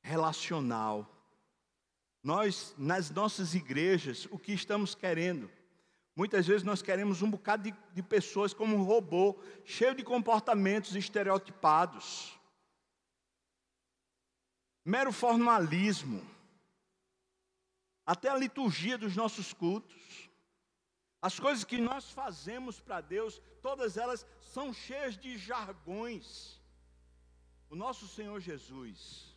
relacional. 0.00 1.17
Nós, 2.22 2.74
nas 2.76 3.10
nossas 3.10 3.54
igrejas, 3.54 4.26
o 4.30 4.38
que 4.38 4.52
estamos 4.52 4.94
querendo? 4.94 5.50
Muitas 6.14 6.46
vezes 6.46 6.64
nós 6.64 6.82
queremos 6.82 7.22
um 7.22 7.30
bocado 7.30 7.62
de, 7.62 7.74
de 7.94 8.02
pessoas 8.02 8.52
como 8.52 8.76
um 8.76 8.82
robô, 8.82 9.38
cheio 9.64 9.94
de 9.94 10.02
comportamentos 10.02 10.96
estereotipados. 10.96 12.36
Mero 14.84 15.12
formalismo. 15.12 16.28
Até 18.04 18.28
a 18.30 18.36
liturgia 18.36 18.98
dos 18.98 19.14
nossos 19.14 19.52
cultos. 19.52 20.28
As 21.22 21.38
coisas 21.38 21.62
que 21.62 21.78
nós 21.78 22.10
fazemos 22.10 22.80
para 22.80 23.00
Deus, 23.00 23.40
todas 23.62 23.96
elas 23.96 24.26
são 24.40 24.72
cheias 24.72 25.16
de 25.16 25.36
jargões. 25.36 26.60
O 27.70 27.76
nosso 27.76 28.08
Senhor 28.08 28.40
Jesus 28.40 29.36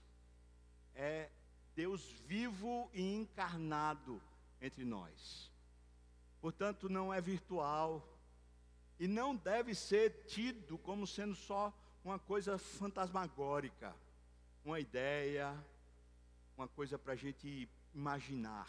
é 0.95 1.29
Deus 1.75 2.11
vivo 2.25 2.89
e 2.93 3.15
encarnado 3.15 4.21
entre 4.61 4.83
nós. 4.83 5.51
Portanto, 6.39 6.89
não 6.89 7.13
é 7.13 7.21
virtual 7.21 8.07
e 8.99 9.07
não 9.07 9.35
deve 9.35 9.73
ser 9.73 10.25
tido 10.27 10.77
como 10.77 11.07
sendo 11.07 11.35
só 11.35 11.73
uma 12.03 12.19
coisa 12.19 12.57
fantasmagórica, 12.57 13.95
uma 14.65 14.79
ideia, 14.79 15.55
uma 16.57 16.67
coisa 16.67 16.97
para 16.97 17.13
a 17.13 17.15
gente 17.15 17.69
imaginar. 17.93 18.67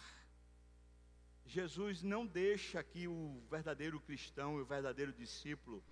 Jesus 1.44 2.02
não 2.02 2.26
deixa 2.26 2.82
que 2.82 3.08
o 3.08 3.42
verdadeiro 3.50 4.00
cristão 4.00 4.58
e 4.58 4.62
o 4.62 4.66
verdadeiro 4.66 5.12
discípulo 5.12 5.82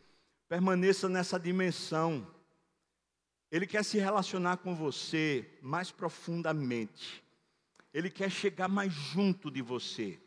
permaneça 0.49 1.09
nessa 1.09 1.39
dimensão. 1.39 2.27
Ele 3.51 3.67
quer 3.67 3.85
se 3.85 3.99
relacionar 3.99 4.59
com 4.59 4.75
você 4.75 5.59
mais 5.61 5.91
profundamente. 5.91 7.25
Ele 7.93 8.09
quer 8.09 8.31
chegar 8.31 8.69
mais 8.69 8.93
junto 8.93 9.51
de 9.51 9.61
você. 9.61 10.19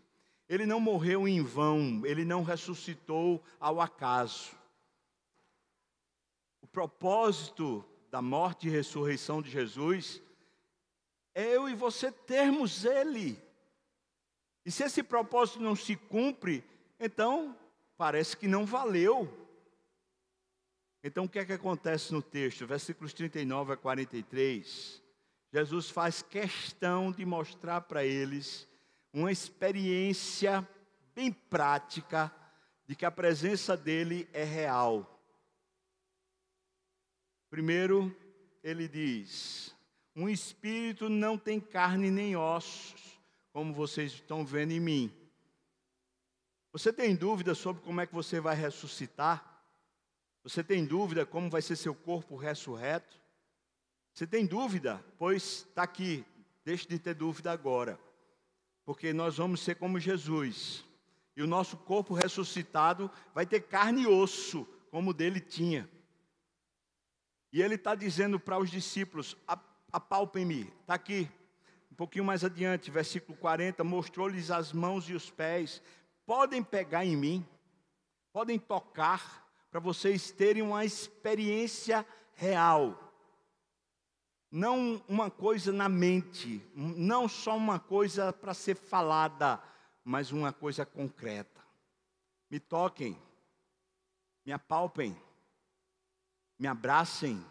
Ele 0.49 0.65
não 0.65 0.79
morreu 0.79 1.27
em 1.27 1.41
vão, 1.41 2.05
ele 2.05 2.25
não 2.25 2.43
ressuscitou 2.43 3.41
ao 3.59 3.79
acaso. 3.79 4.51
O 6.61 6.67
propósito 6.67 7.85
da 8.11 8.21
morte 8.21 8.67
e 8.67 8.71
ressurreição 8.71 9.41
de 9.41 9.49
Jesus 9.49 10.21
é 11.33 11.55
eu 11.55 11.69
e 11.69 11.73
você 11.73 12.11
termos 12.11 12.83
ele 12.83 13.41
e 14.65 14.71
se 14.71 14.83
esse 14.83 15.03
propósito 15.03 15.59
não 15.59 15.75
se 15.75 15.95
cumpre, 15.95 16.63
então 16.99 17.57
parece 17.97 18.35
que 18.37 18.47
não 18.47 18.65
valeu. 18.65 19.42
Então 21.03 21.25
o 21.25 21.29
que 21.29 21.39
é 21.39 21.45
que 21.45 21.53
acontece 21.53 22.13
no 22.13 22.21
texto? 22.21 22.65
Versículos 22.65 23.11
39 23.13 23.73
a 23.73 23.77
43. 23.77 25.03
Jesus 25.51 25.89
faz 25.89 26.21
questão 26.21 27.11
de 27.11 27.25
mostrar 27.25 27.81
para 27.81 28.05
eles 28.05 28.67
uma 29.11 29.31
experiência 29.31 30.67
bem 31.13 31.31
prática 31.31 32.33
de 32.87 32.95
que 32.95 33.05
a 33.05 33.11
presença 33.11 33.75
dele 33.75 34.27
é 34.33 34.43
real. 34.43 35.21
Primeiro, 37.49 38.15
ele 38.63 38.87
diz: 38.87 39.75
um 40.15 40.29
espírito 40.29 41.09
não 41.09 41.37
tem 41.37 41.59
carne 41.59 42.09
nem 42.09 42.35
ossos 42.35 43.19
como 43.51 43.73
vocês 43.73 44.13
estão 44.13 44.45
vendo 44.45 44.71
em 44.71 44.79
mim. 44.79 45.13
Você 46.71 46.91
tem 46.91 47.15
dúvida 47.15 47.53
sobre 47.53 47.83
como 47.83 48.01
é 48.01 48.07
que 48.07 48.15
você 48.15 48.39
vai 48.39 48.55
ressuscitar? 48.55 49.52
Você 50.43 50.63
tem 50.63 50.85
dúvida 50.85 51.25
como 51.25 51.49
vai 51.49 51.61
ser 51.61 51.75
seu 51.75 51.95
corpo 51.95 52.35
ressurreto? 52.35 53.17
Você 54.13 54.27
tem 54.27 54.45
dúvida? 54.45 55.03
Pois 55.17 55.65
está 55.67 55.83
aqui, 55.83 56.25
deixe 56.63 56.87
de 56.87 56.99
ter 56.99 57.15
dúvida 57.15 57.51
agora. 57.51 57.99
Porque 58.85 59.13
nós 59.13 59.37
vamos 59.37 59.61
ser 59.61 59.75
como 59.75 59.99
Jesus. 59.99 60.83
E 61.35 61.41
o 61.41 61.47
nosso 61.47 61.77
corpo 61.77 62.13
ressuscitado 62.13 63.09
vai 63.33 63.45
ter 63.45 63.61
carne 63.61 64.03
e 64.03 64.07
osso, 64.07 64.67
como 64.91 65.11
o 65.11 65.13
dele 65.13 65.39
tinha. 65.39 65.89
E 67.51 67.61
ele 67.61 67.75
está 67.75 67.95
dizendo 67.95 68.39
para 68.39 68.59
os 68.59 68.69
discípulos: 68.69 69.37
apalpem-me, 69.91 70.71
está 70.81 70.95
aqui, 70.95 71.29
um 71.91 71.95
pouquinho 71.95 72.25
mais 72.25 72.43
adiante, 72.43 72.91
versículo 72.91 73.37
40, 73.37 73.83
mostrou-lhes 73.83 74.51
as 74.51 74.73
mãos 74.73 75.09
e 75.09 75.13
os 75.13 75.29
pés. 75.29 75.81
Podem 76.25 76.63
pegar 76.63 77.05
em 77.05 77.15
mim, 77.15 77.47
podem 78.31 78.59
tocar, 78.59 79.42
para 79.73 79.79
vocês 79.79 80.31
terem 80.31 80.61
uma 80.61 80.85
experiência 80.85 82.05
real. 82.35 83.11
não 84.51 85.03
uma 85.07 85.31
coisa 85.31 85.71
na 85.71 85.89
mente, 85.89 86.63
não 86.75 87.27
só 87.27 87.57
uma 87.57 87.79
coisa 87.79 88.31
para 88.31 88.53
ser 88.53 88.75
falada, 88.75 89.59
mas 90.03 90.31
uma 90.31 90.53
coisa 90.53 90.85
concreta. 90.85 91.59
Me 92.51 92.59
toquem, 92.59 93.19
me 94.45 94.51
apalpem, 94.51 95.19
me 96.59 96.67
abracem. 96.67 97.43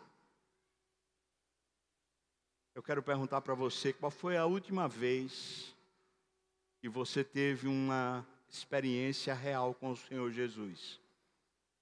Eu 2.72 2.84
quero 2.84 3.02
perguntar 3.02 3.40
para 3.40 3.54
você 3.54 3.92
qual 3.92 4.12
foi 4.12 4.36
a 4.36 4.46
última 4.46 4.86
vez 4.86 5.74
que 6.80 6.88
você 6.88 7.24
teve 7.24 7.66
uma 7.66 8.24
experiência 8.48 9.34
real 9.34 9.74
com 9.74 9.90
o 9.90 9.96
Senhor 9.96 10.30
Jesus? 10.30 11.01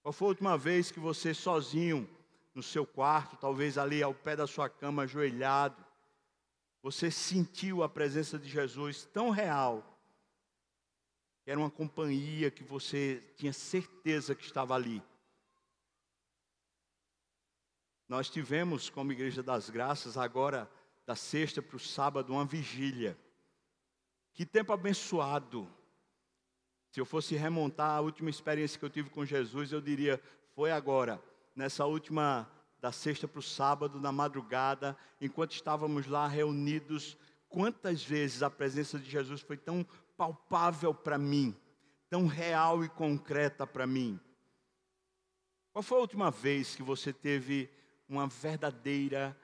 Qual 0.03 0.13
foi 0.13 0.27
a 0.27 0.29
última 0.31 0.57
vez 0.57 0.91
que 0.91 0.99
você 0.99 1.35
sozinho 1.35 2.09
no 2.55 2.63
seu 2.63 2.87
quarto, 2.87 3.37
talvez 3.37 3.77
ali 3.77 4.03
ao 4.03 4.15
pé 4.15 4.35
da 4.35 4.47
sua 4.47 4.69
cama, 4.69 5.03
ajoelhado, 5.03 5.85
você 6.83 7.11
sentiu 7.11 7.83
a 7.83 7.89
presença 7.89 8.39
de 8.39 8.49
Jesus 8.49 9.05
tão 9.05 9.31
real, 9.31 9.85
que 11.45 11.51
era 11.51 11.61
uma 11.61 11.71
companhia 11.71 12.51
que 12.51 12.65
você 12.65 13.23
tinha 13.37 13.53
certeza 13.53 14.35
que 14.35 14.45
estava 14.45 14.75
ali. 14.75 15.03
Nós 18.09 18.29
tivemos, 18.29 18.91
como 18.91 19.13
Igreja 19.13 19.43
das 19.43 19.71
Graças, 19.71 20.17
agora 20.17 20.69
da 21.07 21.15
sexta 21.15 21.63
para 21.63 21.77
o 21.77 21.81
sábado, 21.81 22.33
uma 22.33 22.45
vigília. 22.45 23.17
Que 24.33 24.47
tempo 24.47 24.73
abençoado! 24.73 25.69
Se 26.91 27.01
eu 27.01 27.07
fosse 27.07 27.37
remontar 27.37 27.91
a 27.91 28.01
última 28.01 28.31
experiência 28.31 28.79
que 28.79 28.85
eu 28.85 28.91
tive 28.91 29.11
com 29.11 29.25
Jesus, 29.25 29.73
eu 29.73 29.81
diria: 29.81 30.21
foi 30.55 30.73
agora 30.73 31.23
nessa 31.55 31.87
última 31.87 32.51
da 32.81 32.91
sexta 32.91 33.29
para 33.29 33.39
o 33.39 33.43
sábado, 33.43 34.01
na 34.01 34.11
madrugada, 34.11 34.97
enquanto 35.21 35.53
estávamos 35.53 36.07
lá 36.07 36.27
reunidos, 36.27 37.17
quantas 37.49 38.03
vezes 38.03 38.43
a 38.43 38.51
presença 38.51 38.99
de 38.99 39.11
Jesus 39.11 39.41
foi 39.43 39.57
tão 39.57 39.87
palpável 40.17 40.95
para 40.95 41.19
mim, 41.19 41.55
tão 42.09 42.27
real 42.27 42.83
e 42.85 42.89
concreta 42.89 43.67
para 43.67 43.87
mim. 43.87 44.19
Qual 45.73 45.83
foi 45.83 45.99
a 45.99 46.01
última 46.01 46.31
vez 46.31 46.75
que 46.75 46.83
você 46.83 47.13
teve 47.13 47.71
uma 48.09 48.27
verdadeira 48.27 49.39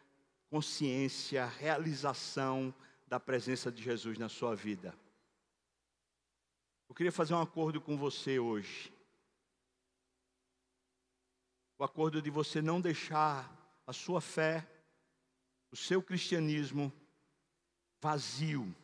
consciência, 0.50 1.46
realização 1.46 2.74
da 3.06 3.20
presença 3.20 3.70
de 3.70 3.82
Jesus 3.82 4.18
na 4.18 4.28
sua 4.28 4.56
vida? 4.56 4.94
Eu 6.88 6.94
queria 6.94 7.12
fazer 7.12 7.34
um 7.34 7.40
acordo 7.40 7.80
com 7.80 7.96
você 7.96 8.38
hoje 8.38 8.96
o 11.78 11.84
acordo 11.84 12.22
de 12.22 12.30
você 12.30 12.62
não 12.62 12.80
deixar 12.80 13.52
a 13.86 13.92
sua 13.92 14.20
fé, 14.20 14.66
o 15.70 15.76
seu 15.76 16.02
cristianismo 16.02 16.92
vazio, 18.00 18.74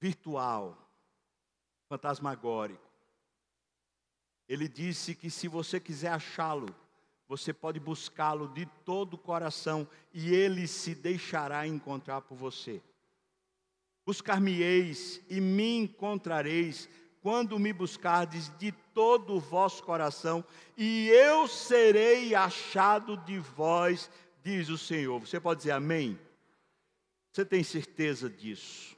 virtual, 0.00 0.78
fantasmagórico. 1.88 2.90
Ele 4.48 4.68
disse 4.68 5.14
que 5.14 5.30
se 5.30 5.48
você 5.48 5.80
quiser 5.80 6.12
achá-lo, 6.12 6.74
você 7.26 7.52
pode 7.52 7.80
buscá-lo 7.80 8.48
de 8.48 8.66
todo 8.84 9.14
o 9.14 9.18
coração 9.18 9.88
e 10.12 10.32
ele 10.34 10.68
se 10.68 10.94
deixará 10.94 11.66
encontrar 11.66 12.20
por 12.20 12.36
você. 12.36 12.82
Buscar-me-eis 14.04 15.20
e 15.28 15.40
me 15.40 15.76
encontrareis 15.76 16.88
quando 17.20 17.58
me 17.58 17.72
buscardes 17.72 18.50
de 18.58 18.72
todo 18.92 19.34
o 19.34 19.40
vosso 19.40 19.82
coração, 19.84 20.44
e 20.76 21.08
eu 21.08 21.46
serei 21.46 22.34
achado 22.34 23.16
de 23.18 23.38
vós, 23.38 24.10
diz 24.42 24.68
o 24.68 24.76
Senhor. 24.76 25.20
Você 25.20 25.38
pode 25.38 25.58
dizer 25.58 25.70
amém? 25.70 26.18
Você 27.32 27.44
tem 27.44 27.62
certeza 27.62 28.28
disso? 28.28 28.96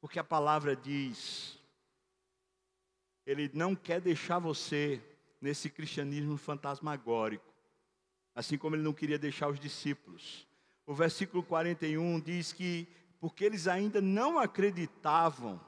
Porque 0.00 0.18
a 0.18 0.24
palavra 0.24 0.76
diz, 0.76 1.58
Ele 3.26 3.50
não 3.52 3.74
quer 3.74 4.00
deixar 4.00 4.38
você 4.38 5.02
nesse 5.40 5.68
cristianismo 5.68 6.36
fantasmagórico, 6.36 7.52
assim 8.34 8.56
como 8.56 8.76
Ele 8.76 8.82
não 8.82 8.92
queria 8.92 9.18
deixar 9.18 9.48
os 9.48 9.58
discípulos. 9.58 10.46
O 10.86 10.94
versículo 10.94 11.42
41 11.42 12.20
diz 12.20 12.52
que, 12.52 12.86
porque 13.24 13.42
eles 13.42 13.66
ainda 13.66 14.02
não 14.02 14.38
acreditavam, 14.38 15.58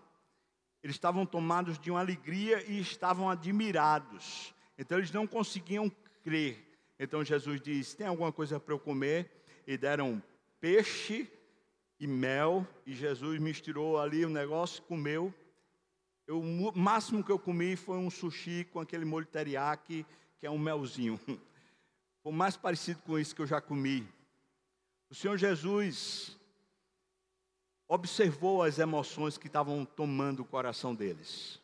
eles 0.82 0.94
estavam 0.94 1.24
tomados 1.24 1.78
de 1.78 1.90
uma 1.90 2.00
alegria 2.00 2.62
e 2.70 2.78
estavam 2.78 3.30
admirados. 3.30 4.54
Então 4.76 4.98
eles 4.98 5.10
não 5.10 5.26
conseguiam 5.26 5.90
crer. 6.22 6.62
Então 6.98 7.24
Jesus 7.24 7.58
disse: 7.62 7.96
Tem 7.96 8.06
alguma 8.06 8.30
coisa 8.30 8.60
para 8.60 8.74
eu 8.74 8.78
comer? 8.78 9.42
E 9.66 9.78
deram 9.78 10.22
peixe 10.60 11.32
e 11.98 12.06
mel. 12.06 12.66
E 12.84 12.92
Jesus 12.92 13.40
misturou 13.40 13.98
ali 13.98 14.26
o 14.26 14.28
negócio, 14.28 14.82
comeu. 14.82 15.32
Eu, 16.26 16.38
o 16.38 16.78
máximo 16.78 17.24
que 17.24 17.32
eu 17.32 17.38
comi 17.38 17.74
foi 17.74 17.96
um 17.96 18.10
sushi 18.10 18.68
com 18.70 18.80
aquele 18.80 19.06
molho 19.06 19.24
teriyaki, 19.24 20.04
que 20.38 20.46
é 20.46 20.50
um 20.50 20.58
melzinho. 20.58 21.18
Foi 22.22 22.30
o 22.30 22.36
mais 22.36 22.54
parecido 22.54 23.00
com 23.00 23.18
isso 23.18 23.34
que 23.34 23.40
eu 23.40 23.46
já 23.46 23.62
comi. 23.62 24.06
O 25.08 25.14
Senhor 25.14 25.38
Jesus 25.38 26.36
observou 27.88 28.62
as 28.62 28.78
emoções 28.78 29.38
que 29.38 29.46
estavam 29.46 29.84
tomando 29.84 30.40
o 30.40 30.44
coração 30.44 30.94
deles. 30.94 31.60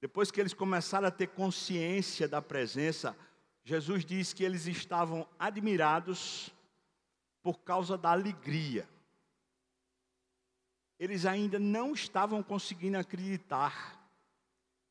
Depois 0.00 0.30
que 0.30 0.40
eles 0.40 0.54
começaram 0.54 1.08
a 1.08 1.10
ter 1.10 1.28
consciência 1.28 2.26
da 2.26 2.40
presença, 2.40 3.16
Jesus 3.62 4.04
diz 4.04 4.32
que 4.32 4.44
eles 4.44 4.66
estavam 4.66 5.28
admirados 5.38 6.50
por 7.42 7.58
causa 7.60 7.96
da 7.96 8.10
alegria. 8.10 8.88
Eles 10.98 11.24
ainda 11.24 11.58
não 11.58 11.92
estavam 11.92 12.42
conseguindo 12.42 12.98
acreditar. 12.98 13.98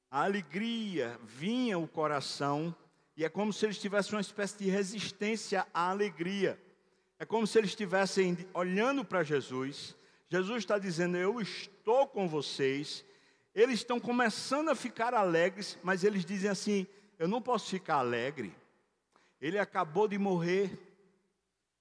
A 0.10 0.24
alegria 0.24 1.20
vinha 1.24 1.78
o 1.78 1.88
coração 1.88 2.76
e 3.16 3.24
é 3.24 3.30
como 3.30 3.52
se 3.52 3.66
eles 3.66 3.78
tivessem 3.78 4.16
uma 4.16 4.22
espécie 4.22 4.58
de 4.58 4.70
resistência 4.70 5.68
à 5.74 5.90
alegria. 5.90 6.60
É 7.20 7.26
como 7.26 7.46
se 7.46 7.58
eles 7.58 7.72
estivessem 7.72 8.38
olhando 8.54 9.04
para 9.04 9.24
Jesus. 9.24 9.94
Jesus 10.30 10.60
está 10.60 10.80
dizendo: 10.80 11.18
Eu 11.18 11.42
estou 11.42 12.08
com 12.08 12.30
vocês. 12.30 13.04
Eles 13.54 13.80
estão 13.80 14.00
começando 14.00 14.70
a 14.70 14.76
ficar 14.76 15.14
alegres, 15.14 15.78
mas 15.84 16.06
eles 16.06 16.24
dizem 16.24 16.50
assim: 16.50 16.88
Eu 17.18 17.28
não 17.28 17.42
posso 17.42 17.70
ficar 17.70 17.96
alegre. 17.96 18.56
Ele 19.42 19.60
acabou 19.60 20.08
de 20.08 20.18
morrer. 20.18 20.72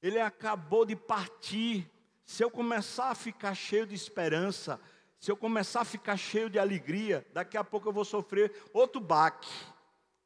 Ele 0.03 0.19
acabou 0.19 0.85
de 0.85 0.97
partir. 0.97 1.89
Se 2.25 2.43
eu 2.43 2.51
começar 2.51 3.11
a 3.11 3.15
ficar 3.15 3.55
cheio 3.55 3.87
de 3.87 3.95
esperança, 3.95 4.81
se 5.21 5.31
eu 5.31 5.37
começar 5.37 5.83
a 5.83 5.85
ficar 5.85 6.17
cheio 6.17 6.51
de 6.51 6.59
alegria, 6.59 7.25
daqui 7.33 7.57
a 7.57 7.63
pouco 7.63 7.89
eu 7.89 7.93
vou 7.93 8.05
sofrer 8.05 8.53
outro 8.73 9.01
baque, 9.01 9.51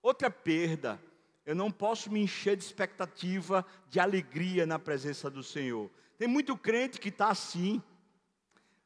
outra 0.02 0.30
perda, 0.30 1.00
eu 1.44 1.54
não 1.54 1.70
posso 1.70 2.10
me 2.10 2.20
encher 2.20 2.56
de 2.56 2.64
expectativa, 2.64 3.66
de 3.88 3.98
alegria 3.98 4.64
na 4.64 4.78
presença 4.78 5.28
do 5.28 5.42
Senhor. 5.42 5.90
Tem 6.16 6.28
muito 6.28 6.56
crente 6.56 7.00
que 7.00 7.08
está 7.08 7.28
assim. 7.28 7.82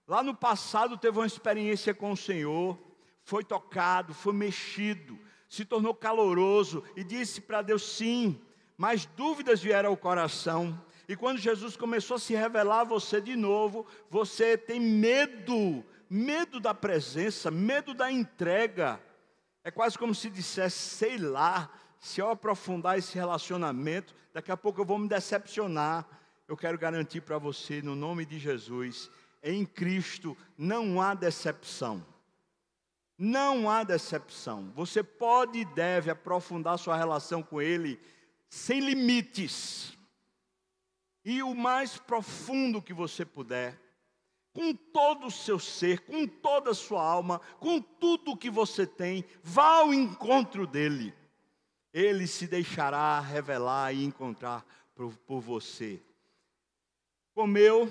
Lá 0.06 0.22
no 0.22 0.34
passado 0.34 0.96
teve 0.96 1.18
uma 1.18 1.26
experiência 1.26 1.92
com 1.92 2.12
o 2.12 2.16
Senhor, 2.16 2.78
foi 3.22 3.44
tocado, 3.44 4.14
foi 4.14 4.32
mexido, 4.32 5.18
se 5.48 5.64
tornou 5.64 5.94
caloroso 5.94 6.82
e 6.96 7.04
disse 7.04 7.40
para 7.40 7.60
Deus 7.60 7.82
sim, 7.82 8.40
mas 8.76 9.04
dúvidas 9.04 9.60
vieram 9.60 9.90
ao 9.90 9.96
coração. 9.96 10.80
E 11.08 11.14
quando 11.14 11.38
Jesus 11.38 11.76
começou 11.76 12.16
a 12.16 12.20
se 12.20 12.34
revelar 12.34 12.80
a 12.80 12.84
você 12.84 13.20
de 13.20 13.36
novo, 13.36 13.86
você 14.08 14.56
tem 14.56 14.80
medo, 14.80 15.84
medo 16.08 16.58
da 16.58 16.72
presença, 16.72 17.50
medo 17.50 17.92
da 17.92 18.10
entrega. 18.10 19.00
É 19.62 19.70
quase 19.70 19.98
como 19.98 20.14
se 20.14 20.30
dissesse, 20.30 20.78
sei 20.78 21.18
lá, 21.18 21.70
se 21.98 22.20
eu 22.20 22.30
aprofundar 22.30 22.98
esse 22.98 23.14
relacionamento, 23.14 24.14
daqui 24.32 24.50
a 24.52 24.56
pouco 24.56 24.80
eu 24.80 24.85
vou 24.85 24.98
me 24.98 25.09
decepcionar. 25.09 26.06
Eu 26.46 26.56
quero 26.56 26.78
garantir 26.78 27.22
para 27.22 27.38
você, 27.38 27.82
no 27.82 27.96
nome 27.96 28.24
de 28.24 28.38
Jesus, 28.38 29.11
em 29.42 29.64
Cristo 29.64 30.37
não 30.56 31.00
há 31.00 31.14
decepção. 31.14 32.04
Não 33.18 33.70
há 33.70 33.82
decepção. 33.82 34.70
Você 34.74 35.02
pode 35.02 35.61
e 35.61 35.64
deve 35.64 36.11
aprofundar 36.11 36.78
sua 36.78 36.96
relação 36.96 37.42
com 37.42 37.61
Ele 37.61 37.98
sem 38.48 38.80
limites. 38.80 39.96
E 41.24 41.42
o 41.42 41.54
mais 41.54 41.96
profundo 41.96 42.82
que 42.82 42.92
você 42.92 43.24
puder, 43.24 43.80
com 44.52 44.72
todo 44.74 45.26
o 45.26 45.30
seu 45.30 45.59
ser, 45.59 46.00
com 46.00 46.26
toda 46.26 46.70
a 46.70 46.74
sua 46.74 47.02
alma, 47.02 47.40
com 47.59 47.80
tudo 47.80 48.32
o 48.32 48.37
que 48.37 48.50
você 48.50 48.87
tem, 48.87 49.24
vá 49.42 49.78
ao 49.78 49.92
encontro 49.92 50.66
dEle 50.66 51.12
ele 51.98 52.26
se 52.26 52.46
deixará 52.46 53.18
revelar 53.20 53.90
e 53.94 54.04
encontrar 54.04 54.66
por, 54.94 55.16
por 55.26 55.40
você. 55.40 55.98
Comeu, 57.32 57.90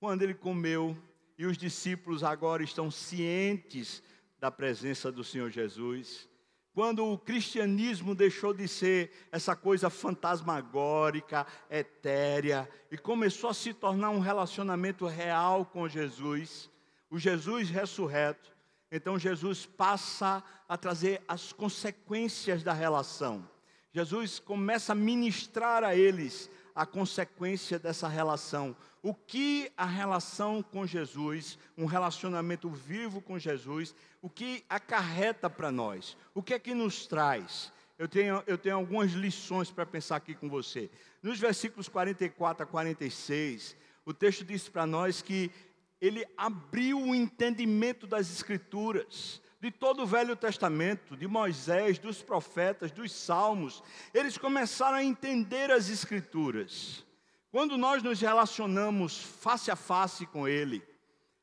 quando 0.00 0.22
ele 0.22 0.34
comeu, 0.34 0.98
e 1.38 1.46
os 1.46 1.56
discípulos 1.56 2.24
agora 2.24 2.60
estão 2.60 2.90
cientes 2.90 4.02
da 4.40 4.50
presença 4.50 5.12
do 5.12 5.22
Senhor 5.22 5.48
Jesus. 5.48 6.28
quando 6.74 7.04
o 7.04 7.18
cristianismo 7.18 8.14
deixou 8.14 8.52
de 8.54 8.66
ser 8.68 9.10
essa 9.32 9.56
coisa 9.56 9.90
fantasmagórica, 9.90 11.46
etérea, 11.68 12.68
e 12.90 12.96
começou 12.96 13.50
a 13.50 13.54
se 13.54 13.74
tornar 13.74 14.10
um 14.10 14.20
relacionamento 14.20 15.06
real 15.06 15.64
com 15.64 15.88
Jesus, 15.88 16.70
o 17.10 17.18
Jesus 17.18 17.68
ressurreto, 17.68 18.57
então 18.90 19.18
Jesus 19.18 19.66
passa 19.66 20.42
a 20.68 20.76
trazer 20.76 21.22
as 21.28 21.52
consequências 21.52 22.62
da 22.62 22.72
relação. 22.72 23.48
Jesus 23.92 24.38
começa 24.38 24.92
a 24.92 24.94
ministrar 24.94 25.82
a 25.82 25.94
eles 25.94 26.50
a 26.74 26.86
consequência 26.86 27.78
dessa 27.78 28.06
relação. 28.06 28.76
O 29.02 29.12
que 29.12 29.72
a 29.76 29.84
relação 29.84 30.62
com 30.62 30.86
Jesus, 30.86 31.58
um 31.76 31.86
relacionamento 31.86 32.70
vivo 32.70 33.20
com 33.20 33.38
Jesus, 33.38 33.94
o 34.22 34.30
que 34.30 34.64
acarreta 34.68 35.50
para 35.50 35.72
nós? 35.72 36.16
O 36.34 36.42
que 36.42 36.54
é 36.54 36.58
que 36.58 36.74
nos 36.74 37.06
traz? 37.06 37.72
Eu 37.98 38.06
tenho, 38.06 38.42
eu 38.46 38.56
tenho 38.56 38.76
algumas 38.76 39.10
lições 39.10 39.72
para 39.72 39.84
pensar 39.84 40.16
aqui 40.16 40.34
com 40.34 40.48
você. 40.48 40.88
Nos 41.20 41.40
versículos 41.40 41.88
44 41.88 42.62
a 42.62 42.66
46, 42.66 43.76
o 44.06 44.14
texto 44.14 44.44
diz 44.44 44.68
para 44.68 44.86
nós 44.86 45.20
que 45.20 45.50
ele 46.00 46.26
abriu 46.36 47.00
o 47.00 47.14
entendimento 47.14 48.06
das 48.06 48.30
Escrituras 48.30 49.40
de 49.60 49.70
todo 49.70 50.04
o 50.04 50.06
Velho 50.06 50.36
Testamento, 50.36 51.16
de 51.16 51.26
Moisés, 51.26 51.98
dos 51.98 52.22
profetas, 52.22 52.92
dos 52.92 53.12
salmos, 53.12 53.82
eles 54.14 54.38
começaram 54.38 54.98
a 54.98 55.04
entender 55.04 55.70
as 55.70 55.90
Escrituras. 55.90 57.04
Quando 57.50 57.76
nós 57.76 58.02
nos 58.02 58.20
relacionamos 58.20 59.18
face 59.20 59.70
a 59.70 59.76
face 59.76 60.26
com 60.26 60.46
Ele, 60.46 60.82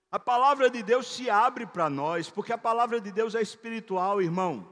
a 0.09 0.19
palavra 0.19 0.69
de 0.69 0.81
Deus 0.81 1.07
se 1.13 1.29
abre 1.29 1.65
para 1.65 1.89
nós, 1.89 2.29
porque 2.29 2.53
a 2.53 2.57
palavra 2.57 3.01
de 3.01 3.11
Deus 3.11 3.35
é 3.35 3.41
espiritual, 3.41 4.21
irmão. 4.21 4.65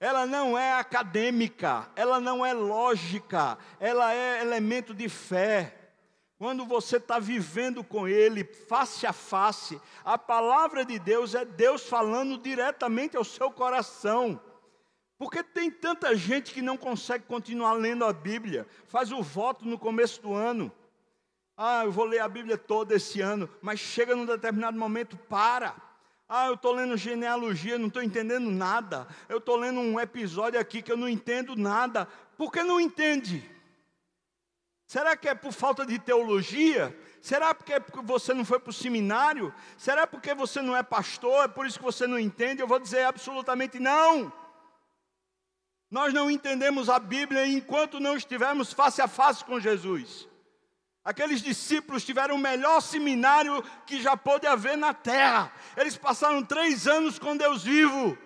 Ela 0.00 0.24
não 0.24 0.56
é 0.56 0.74
acadêmica, 0.74 1.90
ela 1.94 2.20
não 2.20 2.44
é 2.44 2.52
lógica, 2.52 3.58
ela 3.78 4.14
é 4.14 4.40
elemento 4.40 4.94
de 4.94 5.08
fé. 5.08 5.85
Quando 6.38 6.66
você 6.66 6.98
está 6.98 7.18
vivendo 7.18 7.82
com 7.82 8.06
Ele 8.06 8.44
face 8.44 9.06
a 9.06 9.12
face, 9.12 9.80
a 10.04 10.18
palavra 10.18 10.84
de 10.84 10.98
Deus 10.98 11.34
é 11.34 11.44
Deus 11.46 11.88
falando 11.88 12.36
diretamente 12.36 13.16
ao 13.16 13.24
seu 13.24 13.50
coração. 13.50 14.38
Porque 15.18 15.42
tem 15.42 15.70
tanta 15.70 16.14
gente 16.14 16.52
que 16.52 16.60
não 16.60 16.76
consegue 16.76 17.24
continuar 17.24 17.72
lendo 17.72 18.04
a 18.04 18.12
Bíblia, 18.12 18.66
faz 18.86 19.10
o 19.12 19.22
voto 19.22 19.66
no 19.66 19.78
começo 19.78 20.20
do 20.20 20.34
ano. 20.34 20.70
Ah, 21.56 21.84
eu 21.84 21.90
vou 21.92 22.04
ler 22.04 22.18
a 22.18 22.28
Bíblia 22.28 22.58
toda 22.58 22.94
esse 22.94 23.22
ano, 23.22 23.48
mas 23.62 23.80
chega 23.80 24.14
num 24.14 24.26
determinado 24.26 24.78
momento, 24.78 25.16
para. 25.16 25.74
Ah, 26.28 26.48
eu 26.48 26.54
estou 26.54 26.72
lendo 26.72 26.98
genealogia, 26.98 27.78
não 27.78 27.86
estou 27.86 28.02
entendendo 28.02 28.50
nada. 28.50 29.08
Eu 29.26 29.38
estou 29.38 29.56
lendo 29.56 29.80
um 29.80 29.98
episódio 29.98 30.60
aqui 30.60 30.82
que 30.82 30.92
eu 30.92 30.98
não 30.98 31.08
entendo 31.08 31.56
nada. 31.56 32.06
Por 32.36 32.52
que 32.52 32.62
não 32.62 32.78
entende? 32.78 33.55
Será 34.86 35.16
que 35.16 35.28
é 35.28 35.34
por 35.34 35.52
falta 35.52 35.84
de 35.84 35.98
teologia? 35.98 36.96
Será 37.20 37.52
porque 37.52 37.72
é 37.72 37.80
porque 37.80 38.00
você 38.02 38.32
não 38.32 38.44
foi 38.44 38.60
para 38.60 38.70
o 38.70 38.72
seminário? 38.72 39.52
Será 39.76 40.06
porque 40.06 40.32
você 40.32 40.62
não 40.62 40.76
é 40.76 40.82
pastor? 40.82 41.44
É 41.44 41.48
por 41.48 41.66
isso 41.66 41.78
que 41.78 41.84
você 41.84 42.06
não 42.06 42.18
entende? 42.18 42.62
Eu 42.62 42.68
vou 42.68 42.78
dizer 42.78 43.02
absolutamente 43.02 43.80
não. 43.80 44.32
Nós 45.90 46.14
não 46.14 46.30
entendemos 46.30 46.88
a 46.88 47.00
Bíblia 47.00 47.46
enquanto 47.46 47.98
não 47.98 48.16
estivermos 48.16 48.72
face 48.72 49.02
a 49.02 49.08
face 49.08 49.44
com 49.44 49.58
Jesus. 49.58 50.28
Aqueles 51.04 51.40
discípulos 51.40 52.04
tiveram 52.04 52.34
o 52.34 52.38
melhor 52.38 52.80
seminário 52.80 53.62
que 53.86 54.00
já 54.00 54.16
pôde 54.16 54.46
haver 54.46 54.76
na 54.76 54.92
terra. 54.92 55.52
Eles 55.76 55.96
passaram 55.96 56.44
três 56.44 56.86
anos 56.86 57.18
com 57.18 57.36
Deus 57.36 57.62
vivo. 57.62 58.18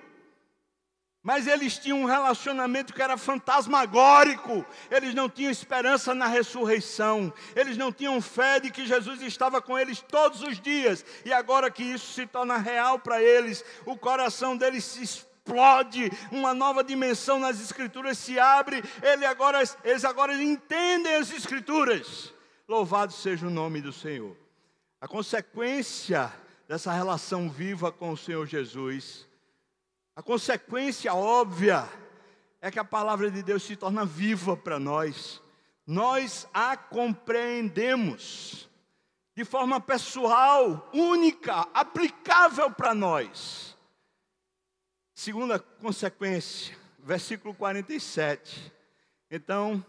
Mas 1.23 1.47
eles 1.47 1.77
tinham 1.77 2.01
um 2.01 2.07
relacionamento 2.07 2.95
que 2.95 3.03
era 3.03 3.17
fantasmagórico. 3.19 4.65
Eles 4.91 5.15
não 5.15 5.29
tinham 5.29 5.53
esperança 5.53 6.15
na 6.15 6.27
ressurreição. 6.27 7.33
Eles 7.55 7.77
não 7.77 7.93
tinham 7.93 8.23
fé 8.23 8.59
de 8.59 8.71
que 8.71 8.87
Jesus 8.87 9.21
estava 9.21 9.61
com 9.61 9.79
eles 9.79 10.01
todos 10.01 10.43
os 10.43 10.59
dias. 10.59 11.05
E 11.25 11.33
agora 11.33 11.71
que 11.71 11.83
isso 11.83 12.13
se 12.15 12.27
torna 12.27 12.57
real 12.57 12.99
para 12.99 13.23
eles, 13.23 13.63
o 13.85 13.97
coração 13.97 14.57
deles 14.57 14.83
se 14.83 15.03
explode, 15.03 16.11
uma 16.33 16.55
nova 16.55 16.83
dimensão 16.83 17.39
nas 17.39 17.61
escrituras 17.61 18.17
se 18.17 18.39
abre. 18.39 18.83
Ele 19.03 19.27
agora, 19.27 19.63
eles 19.85 20.07
agora 20.07 20.35
entendem 20.43 21.17
as 21.17 21.31
escrituras. 21.31 22.33
Louvado 22.67 23.13
seja 23.13 23.47
o 23.47 23.51
nome 23.51 23.83
do 23.83 23.93
Senhor. 23.93 24.35
A 24.99 25.07
consequência 25.07 26.33
dessa 26.67 26.93
relação 26.93 27.51
viva 27.51 27.93
com 27.93 28.13
o 28.13 28.17
Senhor 28.17 28.47
Jesus 28.47 29.29
a 30.21 30.23
consequência 30.23 31.15
óbvia 31.15 31.89
é 32.61 32.71
que 32.71 32.79
a 32.79 32.85
palavra 32.85 33.31
de 33.31 33.43
Deus 33.43 33.63
se 33.63 33.75
torna 33.75 34.05
viva 34.05 34.55
para 34.55 34.79
nós. 34.79 35.41
Nós 35.87 36.47
a 36.53 36.77
compreendemos 36.77 38.69
de 39.35 39.47
forma 39.47 39.81
pessoal, 39.81 40.91
única, 40.93 41.67
aplicável 41.73 42.71
para 42.71 42.95
nós. 42.95 43.75
Segunda 45.15 45.59
consequência, 45.59 46.77
versículo 46.99 47.55
47. 47.55 48.71
Então, 49.31 49.83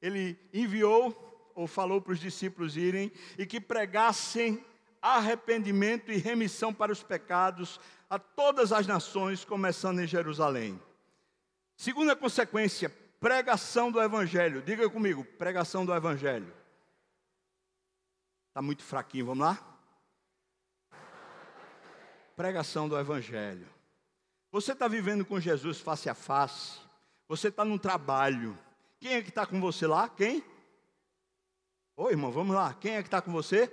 ele 0.00 0.38
enviou 0.54 1.52
ou 1.54 1.66
falou 1.66 2.00
para 2.00 2.14
os 2.14 2.18
discípulos 2.18 2.78
irem 2.78 3.12
e 3.36 3.44
que 3.44 3.60
pregassem 3.60 4.64
arrependimento 5.02 6.10
e 6.10 6.16
remissão 6.16 6.72
para 6.72 6.92
os 6.92 7.02
pecados 7.02 7.78
a 8.08 8.18
todas 8.18 8.72
as 8.72 8.86
nações, 8.86 9.44
começando 9.44 10.00
em 10.00 10.06
Jerusalém. 10.06 10.80
Segunda 11.76 12.14
consequência, 12.16 12.88
pregação 13.20 13.90
do 13.90 14.00
Evangelho. 14.00 14.62
Diga 14.62 14.88
comigo, 14.88 15.24
pregação 15.24 15.84
do 15.84 15.94
Evangelho. 15.94 16.52
Está 18.48 18.62
muito 18.62 18.82
fraquinho, 18.82 19.26
vamos 19.26 19.44
lá? 19.44 19.58
Pregação 22.34 22.88
do 22.88 22.98
Evangelho. 22.98 23.68
Você 24.50 24.72
está 24.72 24.88
vivendo 24.88 25.24
com 25.24 25.38
Jesus 25.40 25.80
face 25.80 26.08
a 26.08 26.14
face. 26.14 26.78
Você 27.28 27.48
está 27.48 27.64
no 27.64 27.78
trabalho. 27.78 28.56
Quem 29.00 29.14
é 29.14 29.22
que 29.22 29.28
está 29.28 29.44
com 29.44 29.60
você 29.60 29.86
lá? 29.86 30.08
Quem? 30.08 30.42
Oi, 31.96 32.12
irmão, 32.12 32.30
vamos 32.30 32.54
lá. 32.54 32.72
Quem 32.74 32.96
é 32.96 33.02
que 33.02 33.08
está 33.08 33.20
com 33.20 33.32
você? 33.32 33.70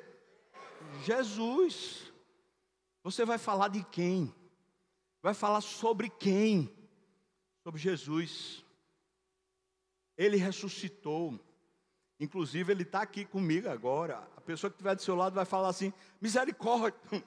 Jesus. 1.03 2.02
Você 3.03 3.25
vai 3.25 3.37
falar 3.37 3.67
de 3.67 3.83
quem? 3.83 4.33
Vai 5.21 5.33
falar 5.33 5.61
sobre 5.61 6.09
quem? 6.09 6.73
Sobre 7.61 7.79
Jesus. 7.79 8.65
Ele 10.17 10.37
ressuscitou. 10.37 11.39
Inclusive, 12.19 12.71
ele 12.71 12.83
está 12.83 13.01
aqui 13.01 13.25
comigo 13.25 13.69
agora. 13.69 14.19
A 14.37 14.41
pessoa 14.41 14.69
que 14.69 14.75
estiver 14.75 14.95
do 14.95 15.01
seu 15.01 15.15
lado 15.15 15.33
vai 15.33 15.45
falar 15.45 15.69
assim: 15.69 15.91
misericórdia. 16.21 16.99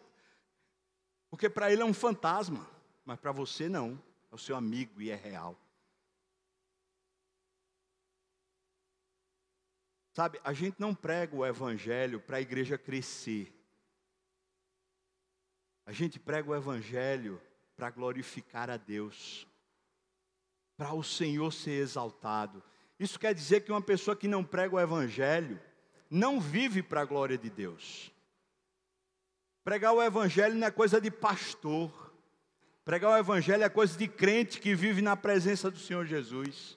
Porque 1.28 1.50
para 1.50 1.70
ele 1.70 1.82
é 1.82 1.84
um 1.84 1.94
fantasma, 1.94 2.66
mas 3.04 3.18
para 3.18 3.32
você 3.32 3.68
não. 3.68 4.02
É 4.30 4.34
o 4.34 4.38
seu 4.38 4.56
amigo 4.56 5.00
e 5.00 5.10
é 5.10 5.14
real. 5.14 5.56
Sabe, 10.14 10.40
a 10.42 10.54
gente 10.54 10.80
não 10.80 10.94
prega 10.94 11.36
o 11.36 11.44
evangelho 11.44 12.20
para 12.20 12.38
a 12.38 12.40
igreja 12.40 12.78
crescer. 12.78 13.55
A 15.86 15.92
gente 15.92 16.18
prega 16.18 16.50
o 16.50 16.54
Evangelho 16.54 17.40
para 17.76 17.90
glorificar 17.90 18.68
a 18.68 18.76
Deus, 18.76 19.46
para 20.76 20.92
o 20.92 21.04
Senhor 21.04 21.52
ser 21.52 21.80
exaltado. 21.80 22.60
Isso 22.98 23.20
quer 23.20 23.32
dizer 23.32 23.60
que 23.60 23.70
uma 23.70 23.80
pessoa 23.80 24.16
que 24.16 24.26
não 24.26 24.42
prega 24.42 24.74
o 24.74 24.80
Evangelho 24.80 25.60
não 26.10 26.40
vive 26.40 26.82
para 26.82 27.02
a 27.02 27.04
glória 27.04 27.38
de 27.38 27.48
Deus. 27.48 28.12
Pregar 29.62 29.92
o 29.92 30.02
Evangelho 30.02 30.56
não 30.56 30.66
é 30.66 30.70
coisa 30.70 31.00
de 31.00 31.10
pastor. 31.10 32.12
Pregar 32.84 33.12
o 33.12 33.16
Evangelho 33.16 33.62
é 33.62 33.68
coisa 33.68 33.96
de 33.96 34.08
crente 34.08 34.60
que 34.60 34.74
vive 34.74 35.02
na 35.02 35.16
presença 35.16 35.70
do 35.70 35.78
Senhor 35.78 36.04
Jesus. 36.04 36.76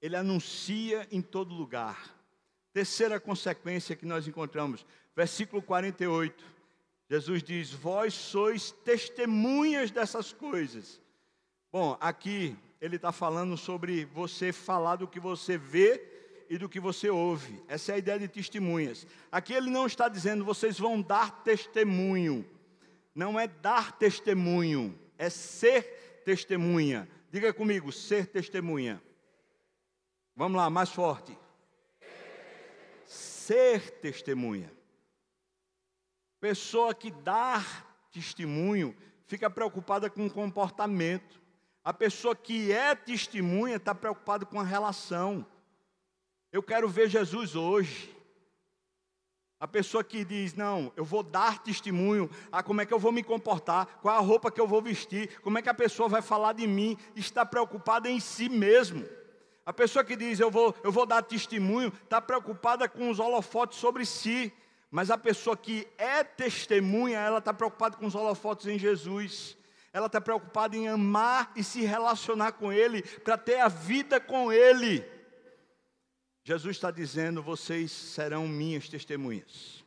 Ele 0.00 0.16
anuncia 0.16 1.06
em 1.10 1.20
todo 1.20 1.54
lugar. 1.54 2.16
Terceira 2.72 3.18
consequência 3.18 3.96
que 3.96 4.06
nós 4.06 4.26
encontramos, 4.26 4.86
versículo 5.14 5.60
48. 5.62 6.57
Jesus 7.08 7.42
diz: 7.42 7.72
Vós 7.72 8.14
sois 8.14 8.70
testemunhas 8.70 9.90
dessas 9.90 10.32
coisas. 10.32 11.00
Bom, 11.72 11.96
aqui 12.00 12.56
ele 12.80 12.96
está 12.96 13.12
falando 13.12 13.56
sobre 13.56 14.04
você 14.06 14.52
falar 14.52 14.96
do 14.96 15.08
que 15.08 15.18
você 15.18 15.56
vê 15.56 16.02
e 16.48 16.56
do 16.56 16.68
que 16.68 16.80
você 16.80 17.10
ouve. 17.10 17.62
Essa 17.66 17.92
é 17.92 17.94
a 17.96 17.98
ideia 17.98 18.18
de 18.18 18.28
testemunhas. 18.28 19.06
Aqui 19.30 19.52
ele 19.52 19.70
não 19.70 19.86
está 19.86 20.08
dizendo 20.08 20.44
vocês 20.44 20.78
vão 20.78 21.00
dar 21.00 21.42
testemunho. 21.42 22.44
Não 23.14 23.38
é 23.38 23.48
dar 23.48 23.98
testemunho, 23.98 24.96
é 25.16 25.28
ser 25.28 26.22
testemunha. 26.24 27.08
Diga 27.32 27.52
comigo, 27.52 27.90
ser 27.90 28.26
testemunha. 28.26 29.02
Vamos 30.36 30.56
lá, 30.56 30.70
mais 30.70 30.90
forte. 30.90 31.36
Ser 33.04 33.90
testemunha. 34.00 34.77
Pessoa 36.40 36.94
que 36.94 37.10
dá 37.10 37.64
testemunho 38.12 38.96
fica 39.26 39.50
preocupada 39.50 40.08
com 40.08 40.26
o 40.26 40.30
comportamento. 40.30 41.40
A 41.84 41.92
pessoa 41.92 42.34
que 42.36 42.72
é 42.72 42.94
testemunha 42.94 43.76
está 43.76 43.94
preocupada 43.94 44.46
com 44.46 44.60
a 44.60 44.64
relação. 44.64 45.46
Eu 46.52 46.62
quero 46.62 46.88
ver 46.88 47.08
Jesus 47.08 47.56
hoje. 47.56 48.14
A 49.60 49.66
pessoa 49.66 50.04
que 50.04 50.24
diz, 50.24 50.54
não, 50.54 50.92
eu 50.96 51.04
vou 51.04 51.22
dar 51.22 51.58
testemunho, 51.64 52.30
ah, 52.52 52.62
como 52.62 52.80
é 52.80 52.86
que 52.86 52.94
eu 52.94 52.98
vou 52.98 53.10
me 53.10 53.24
comportar, 53.24 53.86
qual 54.00 54.16
a 54.16 54.20
roupa 54.20 54.52
que 54.52 54.60
eu 54.60 54.68
vou 54.68 54.80
vestir, 54.80 55.40
como 55.40 55.58
é 55.58 55.62
que 55.62 55.68
a 55.68 55.74
pessoa 55.74 56.08
vai 56.08 56.22
falar 56.22 56.52
de 56.52 56.64
mim, 56.64 56.96
está 57.16 57.44
preocupada 57.44 58.08
em 58.08 58.20
si 58.20 58.48
mesmo. 58.48 59.04
A 59.66 59.72
pessoa 59.72 60.04
que 60.04 60.14
diz, 60.14 60.38
eu 60.38 60.50
vou, 60.50 60.74
eu 60.84 60.92
vou 60.92 61.04
dar 61.04 61.22
testemunho, 61.22 61.92
está 62.04 62.20
preocupada 62.20 62.88
com 62.88 63.10
os 63.10 63.18
holofotes 63.18 63.78
sobre 63.78 64.06
si. 64.06 64.52
Mas 64.90 65.10
a 65.10 65.18
pessoa 65.18 65.56
que 65.56 65.86
é 65.98 66.24
testemunha, 66.24 67.18
ela 67.18 67.38
está 67.38 67.52
preocupada 67.52 67.96
com 67.96 68.06
os 68.06 68.14
holofotes 68.14 68.66
em 68.66 68.78
Jesus. 68.78 69.56
Ela 69.92 70.06
está 70.06 70.20
preocupada 70.20 70.76
em 70.76 70.88
amar 70.88 71.52
e 71.54 71.62
se 71.62 71.82
relacionar 71.82 72.52
com 72.52 72.72
Ele, 72.72 73.02
para 73.02 73.36
ter 73.36 73.60
a 73.60 73.68
vida 73.68 74.20
com 74.20 74.52
Ele. 74.52 75.04
Jesus 76.42 76.76
está 76.76 76.90
dizendo: 76.90 77.42
vocês 77.42 77.92
serão 77.92 78.48
minhas 78.48 78.88
testemunhas. 78.88 79.84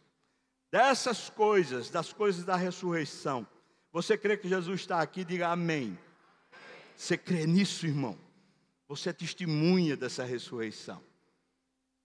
Dessas 0.72 1.30
coisas, 1.30 1.90
das 1.90 2.14
coisas 2.14 2.46
da 2.46 2.56
ressurreição. 2.56 3.48
Você 3.92 4.18
crê 4.18 4.38
que 4.38 4.48
Jesus 4.48 4.82
está 4.82 5.02
aqui? 5.02 5.26
Diga 5.26 5.50
amém. 5.50 5.98
Você 6.96 7.18
crê 7.18 7.46
nisso, 7.46 7.86
irmão? 7.86 8.18
Você 8.88 9.10
é 9.10 9.14
testemunha 9.14 9.98
dessa 9.98 10.24
ressurreição. 10.24 11.02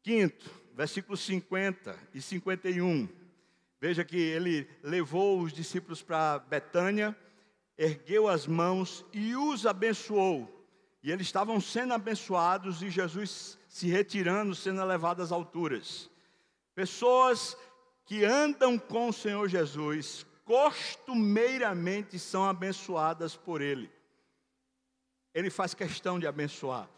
Quinto, 0.02 0.50
versículos 0.76 1.20
50 1.20 1.98
e 2.12 2.20
51. 2.20 3.08
Veja 3.80 4.04
que 4.04 4.18
ele 4.18 4.68
levou 4.82 5.40
os 5.40 5.52
discípulos 5.52 6.02
para 6.02 6.38
Betânia, 6.38 7.16
ergueu 7.78 8.28
as 8.28 8.46
mãos 8.46 9.04
e 9.10 9.34
os 9.34 9.64
abençoou. 9.64 10.52
E 11.02 11.10
eles 11.10 11.26
estavam 11.26 11.60
sendo 11.60 11.94
abençoados 11.94 12.82
e 12.82 12.90
Jesus 12.90 13.58
se 13.68 13.88
retirando, 13.88 14.54
sendo 14.54 14.84
levado 14.84 15.22
às 15.22 15.32
alturas. 15.32 16.10
Pessoas 16.74 17.56
que 18.04 18.24
andam 18.24 18.78
com 18.78 19.08
o 19.08 19.12
Senhor 19.12 19.48
Jesus 19.48 20.26
costumeiramente 20.44 22.18
são 22.18 22.44
abençoadas 22.44 23.34
por 23.34 23.62
Ele. 23.62 23.90
Ele 25.32 25.48
faz 25.48 25.72
questão 25.72 26.18
de 26.18 26.26
abençoar. 26.26 26.88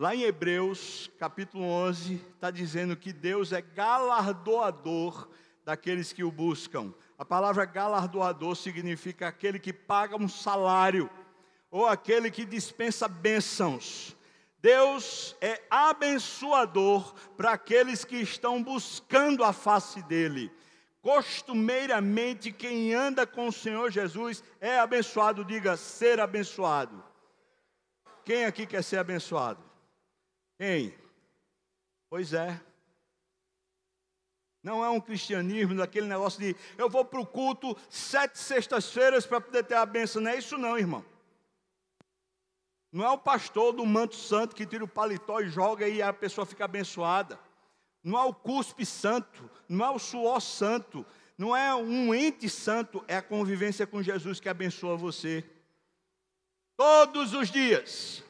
Lá 0.00 0.14
em 0.14 0.22
Hebreus, 0.22 1.10
capítulo 1.18 1.64
11, 1.64 2.24
está 2.36 2.52
dizendo 2.52 2.96
que 2.96 3.12
Deus 3.12 3.52
é 3.52 3.60
galardoador 3.60 5.28
daqueles 5.64 6.12
que 6.12 6.22
o 6.22 6.30
buscam. 6.30 6.94
A 7.18 7.24
palavra 7.24 7.64
galardoador 7.64 8.54
significa 8.54 9.26
aquele 9.26 9.58
que 9.58 9.72
paga 9.72 10.14
um 10.14 10.28
salário, 10.28 11.10
ou 11.68 11.84
aquele 11.84 12.30
que 12.30 12.44
dispensa 12.44 13.08
bênçãos. 13.08 14.16
Deus 14.62 15.36
é 15.40 15.60
abençoador 15.68 17.12
para 17.36 17.50
aqueles 17.54 18.04
que 18.04 18.20
estão 18.20 18.62
buscando 18.62 19.42
a 19.42 19.52
face 19.52 20.00
dEle. 20.04 20.48
Costumeiramente, 21.02 22.52
quem 22.52 22.94
anda 22.94 23.26
com 23.26 23.48
o 23.48 23.52
Senhor 23.52 23.90
Jesus 23.90 24.44
é 24.60 24.78
abençoado, 24.78 25.44
diga 25.44 25.76
ser 25.76 26.20
abençoado. 26.20 27.02
Quem 28.24 28.44
aqui 28.44 28.64
quer 28.64 28.84
ser 28.84 28.98
abençoado? 28.98 29.67
Quem? 30.58 30.92
Pois 32.10 32.32
é. 32.32 32.60
Não 34.62 34.84
é 34.84 34.90
um 34.90 35.00
cristianismo 35.00 35.76
daquele 35.76 36.06
negócio 36.06 36.40
de 36.40 36.56
eu 36.76 36.90
vou 36.90 37.04
para 37.04 37.20
o 37.20 37.26
culto 37.26 37.76
sete 37.88 38.38
sextas-feiras 38.38 39.24
para 39.24 39.40
poder 39.40 39.62
ter 39.64 39.76
a 39.76 39.86
benção. 39.86 40.20
Não 40.20 40.30
é 40.30 40.36
isso 40.36 40.58
não, 40.58 40.76
irmão. 40.76 41.04
Não 42.90 43.04
é 43.04 43.10
o 43.10 43.18
pastor 43.18 43.72
do 43.72 43.86
manto 43.86 44.16
santo 44.16 44.56
que 44.56 44.66
tira 44.66 44.82
o 44.82 44.88
paletó 44.88 45.40
e 45.40 45.48
joga 45.48 45.86
e 45.86 46.02
a 46.02 46.12
pessoa 46.12 46.44
fica 46.44 46.64
abençoada. 46.64 47.38
Não 48.02 48.18
é 48.18 48.24
o 48.24 48.34
cuspe 48.34 48.84
santo, 48.84 49.48
não 49.68 49.84
é 49.84 49.90
o 49.90 49.98
suor 49.98 50.40
santo, 50.40 51.06
não 51.36 51.54
é 51.54 51.74
um 51.74 52.14
ente 52.14 52.48
santo, 52.48 53.04
é 53.06 53.16
a 53.16 53.22
convivência 53.22 53.86
com 53.86 54.02
Jesus 54.02 54.40
que 54.40 54.48
abençoa 54.48 54.96
você. 54.96 55.48
Todos 56.76 57.32
os 57.34 57.50
dias 57.50 58.24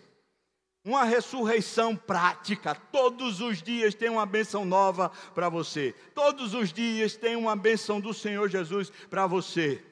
uma 0.89 1.05
ressurreição 1.05 1.95
prática. 1.95 2.75
Todos 2.75 3.43
os 3.43 3.63
dias 3.63 3.95
tem 3.95 4.09
uma 4.09 4.25
benção 4.25 4.65
nova 4.65 5.11
para 5.35 5.51
você. 5.51 5.95
Todos 6.15 6.55
os 6.55 6.73
dias 6.73 7.15
tem 7.15 7.37
uma 7.37 7.55
benção 7.55 8.01
do 8.01 8.15
Senhor 8.15 8.49
Jesus 8.49 8.89
para 9.11 9.27
você. 9.27 9.85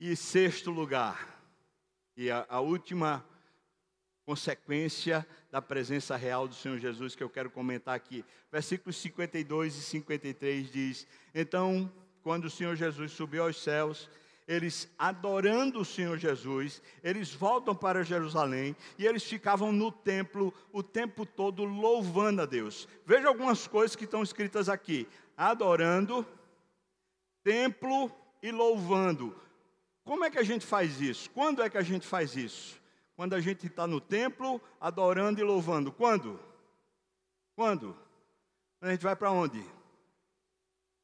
E 0.00 0.16
sexto 0.16 0.72
lugar, 0.72 1.40
e 2.16 2.28
a, 2.28 2.44
a 2.48 2.58
última 2.58 3.24
consequência 4.26 5.24
da 5.48 5.62
presença 5.62 6.16
real 6.16 6.48
do 6.48 6.54
Senhor 6.54 6.78
Jesus 6.78 7.14
que 7.14 7.22
eu 7.22 7.30
quero 7.30 7.48
comentar 7.48 7.94
aqui. 7.94 8.24
Versículos 8.50 8.96
52 8.96 9.76
e 9.76 9.82
53 9.82 10.72
diz: 10.72 11.06
Então, 11.32 11.90
quando 12.20 12.46
o 12.46 12.50
Senhor 12.50 12.74
Jesus 12.74 13.12
subiu 13.12 13.44
aos 13.44 13.62
céus, 13.62 14.10
eles 14.46 14.88
adorando 14.98 15.80
o 15.80 15.84
Senhor 15.84 16.18
Jesus, 16.18 16.82
eles 17.02 17.32
voltam 17.32 17.74
para 17.74 18.04
Jerusalém 18.04 18.76
e 18.98 19.06
eles 19.06 19.24
ficavam 19.24 19.72
no 19.72 19.90
templo 19.90 20.52
o 20.70 20.82
tempo 20.82 21.24
todo 21.24 21.64
louvando 21.64 22.42
a 22.42 22.46
Deus. 22.46 22.86
Veja 23.06 23.28
algumas 23.28 23.66
coisas 23.66 23.96
que 23.96 24.04
estão 24.04 24.22
escritas 24.22 24.68
aqui: 24.68 25.08
adorando, 25.36 26.26
templo 27.42 28.12
e 28.42 28.50
louvando. 28.50 29.34
Como 30.04 30.24
é 30.24 30.30
que 30.30 30.38
a 30.38 30.44
gente 30.44 30.66
faz 30.66 31.00
isso? 31.00 31.30
Quando 31.30 31.62
é 31.62 31.70
que 31.70 31.78
a 31.78 31.82
gente 31.82 32.06
faz 32.06 32.36
isso? 32.36 32.78
Quando 33.16 33.34
a 33.34 33.40
gente 33.40 33.66
está 33.66 33.86
no 33.86 34.00
templo, 34.00 34.60
adorando 34.78 35.40
e 35.40 35.44
louvando. 35.44 35.90
Quando? 35.90 36.38
Quando? 37.56 37.96
A 38.80 38.90
gente 38.90 39.02
vai 39.02 39.16
para 39.16 39.30
onde? 39.30 39.64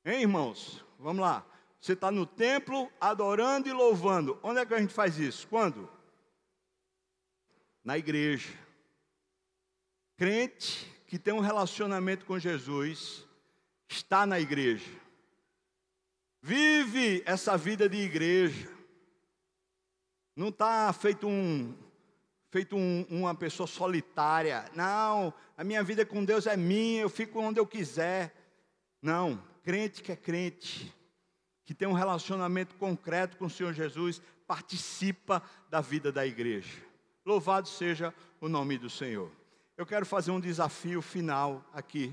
Hein, 0.05 0.23
irmãos? 0.23 0.85
Vamos 0.99 1.23
lá. 1.23 1.47
Você 1.81 1.95
está 1.95 2.11
no 2.11 2.27
templo 2.27 2.93
adorando 3.01 3.69
e 3.69 3.73
louvando. 3.73 4.39
Onde 4.43 4.61
é 4.61 4.67
que 4.67 4.75
a 4.75 4.79
gente 4.79 4.93
faz 4.93 5.19
isso? 5.19 5.49
Quando? 5.49 5.89
Na 7.83 7.97
igreja. 7.97 8.53
Crente 10.17 10.87
que 11.07 11.19
tem 11.19 11.33
um 11.33 11.41
relacionamento 11.41 12.27
com 12.27 12.39
Jesus 12.39 13.27
está 13.89 14.27
na 14.27 14.39
igreja. 14.39 14.91
Vive 16.43 17.23
essa 17.25 17.57
vida 17.57 17.89
de 17.89 17.97
igreja. 17.97 18.71
Não 20.37 20.49
está 20.49 20.93
feito 20.93 21.27
um 21.27 21.75
feito 22.51 22.77
um, 22.77 23.07
uma 23.09 23.35
pessoa 23.35 23.67
solitária. 23.67 24.69
Não, 24.75 25.33
a 25.57 25.65
minha 25.65 25.83
vida 25.83 26.05
com 26.05 26.25
Deus 26.25 26.47
é 26.47 26.57
minha, 26.57 27.03
eu 27.03 27.09
fico 27.09 27.41
onde 27.41 27.59
eu 27.59 27.67
quiser. 27.67 28.35
Não, 29.01 29.43
crente 29.63 30.03
que 30.03 30.13
é 30.13 30.17
crente 30.17 30.93
que 31.71 31.75
tem 31.75 31.87
um 31.87 31.93
relacionamento 31.93 32.75
concreto 32.75 33.37
com 33.37 33.47
o 33.47 33.49
Senhor 33.49 33.73
Jesus, 33.73 34.21
participa 34.45 35.41
da 35.69 35.81
vida 35.81 36.11
da 36.11 36.27
igreja. 36.27 36.83
Louvado 37.25 37.69
seja 37.69 38.13
o 38.41 38.49
nome 38.49 38.77
do 38.77 38.91
Senhor. 38.91 39.31
Eu 39.77 39.87
quero 39.87 40.05
fazer 40.05 40.33
um 40.33 40.41
desafio 40.41 41.01
final 41.01 41.65
aqui 41.73 42.13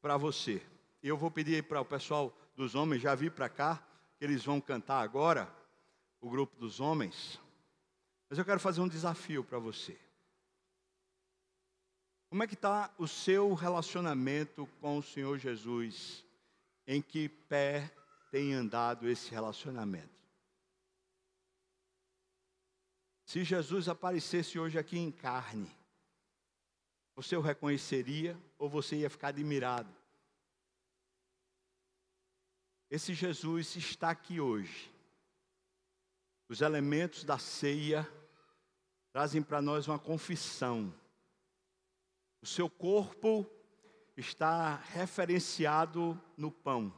para 0.00 0.16
você. 0.16 0.62
Eu 1.02 1.16
vou 1.16 1.32
pedir 1.32 1.64
para 1.64 1.80
o 1.80 1.84
pessoal 1.84 2.32
dos 2.54 2.76
homens 2.76 3.02
já 3.02 3.12
vir 3.16 3.32
para 3.32 3.48
cá, 3.48 3.82
que 4.16 4.24
eles 4.24 4.44
vão 4.44 4.60
cantar 4.60 5.00
agora, 5.00 5.52
o 6.20 6.30
grupo 6.30 6.56
dos 6.60 6.78
homens. 6.78 7.40
Mas 8.28 8.38
eu 8.38 8.44
quero 8.44 8.60
fazer 8.60 8.80
um 8.80 8.86
desafio 8.86 9.42
para 9.42 9.58
você. 9.58 9.98
Como 12.28 12.44
é 12.44 12.46
que 12.46 12.54
está 12.54 12.88
o 12.96 13.08
seu 13.08 13.52
relacionamento 13.52 14.68
com 14.80 14.96
o 14.96 15.02
Senhor 15.02 15.36
Jesus? 15.38 16.24
Em 16.92 17.00
que 17.00 17.28
pé 17.28 17.88
tem 18.32 18.52
andado 18.52 19.08
esse 19.08 19.30
relacionamento. 19.30 20.10
Se 23.24 23.44
Jesus 23.44 23.88
aparecesse 23.88 24.58
hoje 24.58 24.76
aqui 24.76 24.98
em 24.98 25.12
carne, 25.12 25.70
você 27.14 27.36
o 27.36 27.40
reconheceria 27.40 28.36
ou 28.58 28.68
você 28.68 28.96
ia 28.96 29.08
ficar 29.08 29.28
admirado? 29.28 29.94
Esse 32.90 33.14
Jesus 33.14 33.76
está 33.76 34.10
aqui 34.10 34.40
hoje. 34.40 34.92
Os 36.48 36.60
elementos 36.60 37.22
da 37.22 37.38
ceia 37.38 38.04
trazem 39.12 39.44
para 39.44 39.62
nós 39.62 39.86
uma 39.86 40.00
confissão. 40.00 40.92
O 42.42 42.46
seu 42.46 42.68
corpo 42.68 43.48
está 44.20 44.76
referenciado 44.76 46.20
no 46.36 46.50
pão. 46.50 46.92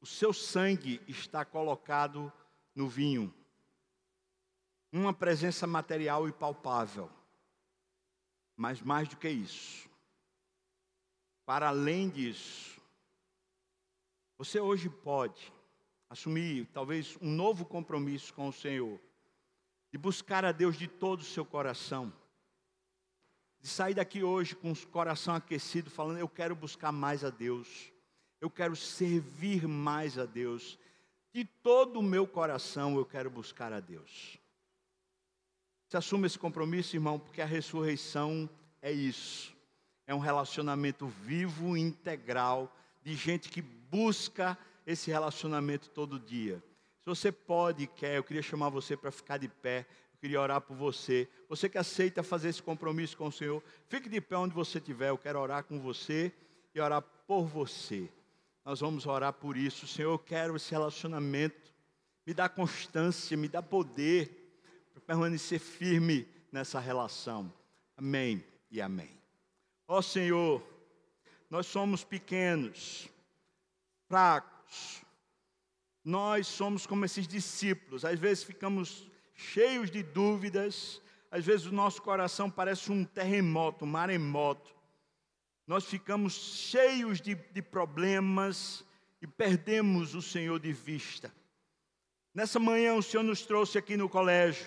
O 0.00 0.06
seu 0.06 0.32
sangue 0.32 1.00
está 1.08 1.44
colocado 1.44 2.32
no 2.74 2.88
vinho. 2.88 3.34
Uma 4.92 5.12
presença 5.12 5.66
material 5.66 6.28
e 6.28 6.32
palpável. 6.32 7.10
Mas 8.56 8.80
mais 8.80 9.08
do 9.08 9.16
que 9.16 9.28
isso, 9.28 9.88
para 11.46 11.68
além 11.68 12.08
disso, 12.10 12.80
você 14.36 14.60
hoje 14.60 14.88
pode 14.88 15.52
assumir 16.10 16.66
talvez 16.72 17.16
um 17.20 17.30
novo 17.30 17.64
compromisso 17.64 18.34
com 18.34 18.48
o 18.48 18.52
Senhor, 18.52 19.00
de 19.90 19.98
buscar 19.98 20.44
a 20.44 20.52
Deus 20.52 20.76
de 20.76 20.88
todo 20.88 21.20
o 21.20 21.24
seu 21.24 21.44
coração, 21.44 22.12
de 23.60 23.68
sair 23.68 23.94
daqui 23.94 24.22
hoje 24.22 24.54
com 24.54 24.72
o 24.72 24.86
coração 24.86 25.34
aquecido, 25.34 25.90
falando: 25.90 26.18
Eu 26.18 26.28
quero 26.28 26.54
buscar 26.54 26.92
mais 26.92 27.24
a 27.24 27.30
Deus, 27.30 27.92
eu 28.40 28.50
quero 28.50 28.76
servir 28.76 29.66
mais 29.66 30.18
a 30.18 30.24
Deus, 30.24 30.78
de 31.32 31.44
todo 31.44 31.98
o 31.98 32.02
meu 32.02 32.26
coração 32.26 32.96
eu 32.96 33.04
quero 33.04 33.30
buscar 33.30 33.72
a 33.72 33.80
Deus. 33.80 34.38
Você 35.88 35.96
assume 35.96 36.26
esse 36.26 36.38
compromisso, 36.38 36.96
irmão, 36.96 37.18
porque 37.18 37.40
a 37.40 37.46
ressurreição 37.46 38.48
é 38.82 38.92
isso. 38.92 39.56
É 40.06 40.14
um 40.14 40.18
relacionamento 40.18 41.06
vivo, 41.06 41.76
integral, 41.76 42.74
de 43.02 43.14
gente 43.14 43.48
que 43.48 43.62
busca 43.62 44.58
esse 44.86 45.10
relacionamento 45.10 45.88
todo 45.90 46.18
dia. 46.20 46.62
Se 47.00 47.06
você 47.06 47.32
pode 47.32 47.86
quer, 47.86 48.16
eu 48.16 48.24
queria 48.24 48.42
chamar 48.42 48.68
você 48.68 48.96
para 48.96 49.10
ficar 49.10 49.38
de 49.38 49.48
pé. 49.48 49.86
Eu 50.18 50.20
queria 50.20 50.40
orar 50.40 50.60
por 50.60 50.76
você. 50.76 51.28
Você 51.48 51.68
que 51.68 51.78
aceita 51.78 52.22
fazer 52.22 52.48
esse 52.48 52.62
compromisso 52.62 53.16
com 53.16 53.28
o 53.28 53.32
Senhor, 53.32 53.62
fique 53.88 54.08
de 54.08 54.20
pé 54.20 54.36
onde 54.36 54.54
você 54.54 54.78
estiver. 54.78 55.10
Eu 55.10 55.18
quero 55.18 55.38
orar 55.38 55.64
com 55.64 55.80
você 55.80 56.32
e 56.74 56.80
orar 56.80 57.02
por 57.26 57.46
você. 57.46 58.10
Nós 58.64 58.80
vamos 58.80 59.06
orar 59.06 59.32
por 59.32 59.56
isso. 59.56 59.86
Senhor, 59.86 60.12
eu 60.12 60.18
quero 60.18 60.56
esse 60.56 60.70
relacionamento. 60.70 61.72
Me 62.26 62.34
dá 62.34 62.48
constância, 62.48 63.36
me 63.36 63.48
dá 63.48 63.62
poder 63.62 64.52
para 64.92 65.00
permanecer 65.00 65.60
firme 65.60 66.26
nessa 66.50 66.80
relação. 66.80 67.52
Amém 67.96 68.44
e 68.70 68.80
amém. 68.80 69.10
Ó 69.86 70.02
Senhor, 70.02 70.62
nós 71.48 71.66
somos 71.66 72.04
pequenos, 72.04 73.08
fracos 74.06 75.02
nós 76.08 76.46
somos 76.46 76.86
como 76.86 77.04
esses 77.04 77.28
discípulos, 77.28 78.02
às 78.02 78.18
vezes 78.18 78.42
ficamos 78.42 79.06
cheios 79.38 79.88
de 79.88 80.02
dúvidas, 80.02 81.00
às 81.30 81.46
vezes 81.46 81.66
o 81.66 81.72
nosso 81.72 82.02
coração 82.02 82.50
parece 82.50 82.90
um 82.90 83.04
terremoto, 83.04 83.84
um 83.84 83.88
maremoto. 83.88 84.74
Nós 85.64 85.84
ficamos 85.84 86.34
cheios 86.34 87.20
de, 87.20 87.36
de 87.36 87.62
problemas 87.62 88.84
e 89.22 89.26
perdemos 89.26 90.14
o 90.16 90.20
Senhor 90.20 90.58
de 90.58 90.72
vista. 90.72 91.32
Nessa 92.34 92.58
manhã 92.58 92.94
o 92.94 93.02
Senhor 93.02 93.22
nos 93.22 93.42
trouxe 93.42 93.78
aqui 93.78 93.96
no 93.96 94.08
colégio, 94.08 94.66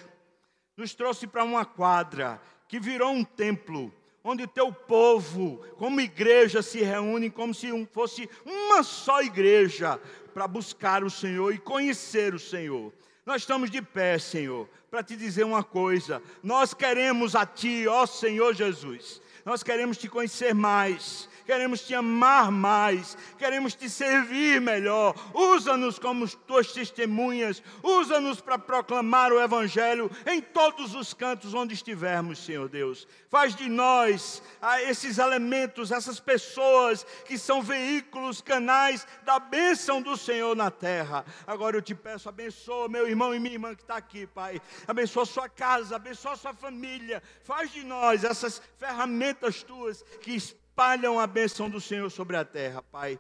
nos 0.78 0.96
trouxe 0.96 1.28
para 1.28 1.44
uma 1.44 1.66
quadra 1.66 2.42
que 2.68 2.80
virou 2.80 3.12
um 3.12 3.26
templo, 3.26 3.94
onde 4.24 4.44
o 4.44 4.48
teu 4.48 4.72
povo, 4.72 5.58
como 5.78 6.00
igreja, 6.00 6.62
se 6.62 6.82
reúne 6.82 7.30
como 7.30 7.54
se 7.54 7.70
fosse 7.88 8.30
uma 8.46 8.84
só 8.84 9.22
igreja 9.22 9.98
para 10.34 10.48
buscar 10.48 11.04
o 11.04 11.10
Senhor 11.10 11.54
e 11.54 11.58
conhecer 11.58 12.34
o 12.34 12.40
Senhor. 12.40 12.94
Nós 13.26 13.44
estamos 13.44 13.70
de 13.70 13.82
pé, 13.82 14.18
Senhor, 14.18 14.68
para 14.90 15.04
te 15.04 15.16
dizer 15.16 15.44
uma 15.44 15.64
coisa: 15.64 16.22
nós 16.42 16.74
queremos 16.74 17.36
a 17.36 17.46
Ti, 17.46 17.88
ó 17.88 18.06
Senhor 18.06 18.54
Jesus, 18.56 19.22
nós 19.46 19.62
queremos 19.62 19.98
te 19.98 20.10
conhecer 20.10 20.56
mais, 20.56 21.30
queremos 21.52 21.82
te 21.82 21.94
amar 21.94 22.50
mais, 22.50 23.18
queremos 23.38 23.76
te 23.76 23.90
servir 23.90 24.62
melhor. 24.62 25.14
Usa-nos 25.34 26.00
como 26.00 26.26
tuas 26.30 26.72
testemunhas, 26.72 27.62
usa-nos 27.84 28.40
para 28.40 28.58
proclamar 28.58 29.34
o 29.34 29.42
Evangelho 29.42 30.10
em 30.26 30.40
todos 30.40 30.96
os 30.96 31.14
cantos 31.14 31.54
onde 31.54 31.74
estivermos, 31.74 32.40
Senhor 32.40 32.70
Deus. 32.70 33.06
Faz 33.30 33.54
de 33.54 33.68
nós 33.68 34.42
ah, 34.62 34.82
esses 34.82 35.18
elementos, 35.18 35.92
essas 35.92 36.22
pessoas 36.22 37.06
que 37.26 37.38
são 37.38 37.62
veículos, 37.62 38.40
canais 38.40 39.06
da 39.26 39.38
bênção 39.38 40.02
do 40.02 40.16
Senhor 40.16 40.56
na 40.56 40.72
terra. 40.72 41.26
Agora 41.46 41.76
eu 41.76 41.82
te 41.82 41.94
peço, 41.94 42.30
abençoa 42.30 42.88
meu 42.88 43.10
irmão 43.10 43.36
e 43.36 43.40
minha 43.42 43.56
irmã 43.56 43.76
que 43.76 43.82
está 43.82 43.98
aqui, 43.98 44.26
Pai. 44.26 44.62
Abençoa 44.88 45.26
sua 45.26 45.50
casa, 45.50 45.98
abençoa 45.98 46.38
sua 46.38 46.54
família. 46.54 47.22
Faz 47.44 47.74
de 47.74 47.84
nós 47.84 48.24
essas 48.24 48.62
ferramentas 48.78 49.64
tuas 49.64 50.02
que 50.22 50.32
espalham 50.72 51.20
a 51.20 51.28
bênção 51.28 51.70
do 51.70 51.82
Senhor 51.82 52.10
sobre 52.10 52.38
a 52.38 52.46
terra, 52.46 52.82
Pai. 52.82 53.20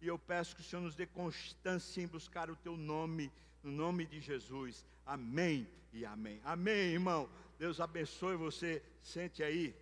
E 0.00 0.06
eu 0.06 0.16
peço 0.16 0.54
que 0.54 0.62
o 0.62 0.64
Senhor 0.64 0.80
nos 0.80 0.94
dê 0.94 1.06
constância 1.06 2.00
em 2.00 2.06
buscar 2.06 2.48
o 2.48 2.54
teu 2.54 2.76
nome, 2.76 3.32
no 3.64 3.72
nome 3.72 4.06
de 4.06 4.20
Jesus. 4.20 4.86
Amém 5.04 5.66
e 5.92 6.06
amém. 6.06 6.40
Amém, 6.44 6.92
irmão. 6.92 7.28
Deus 7.58 7.80
abençoe 7.80 8.36
você. 8.36 8.80
Sente 9.02 9.42
aí. 9.42 9.74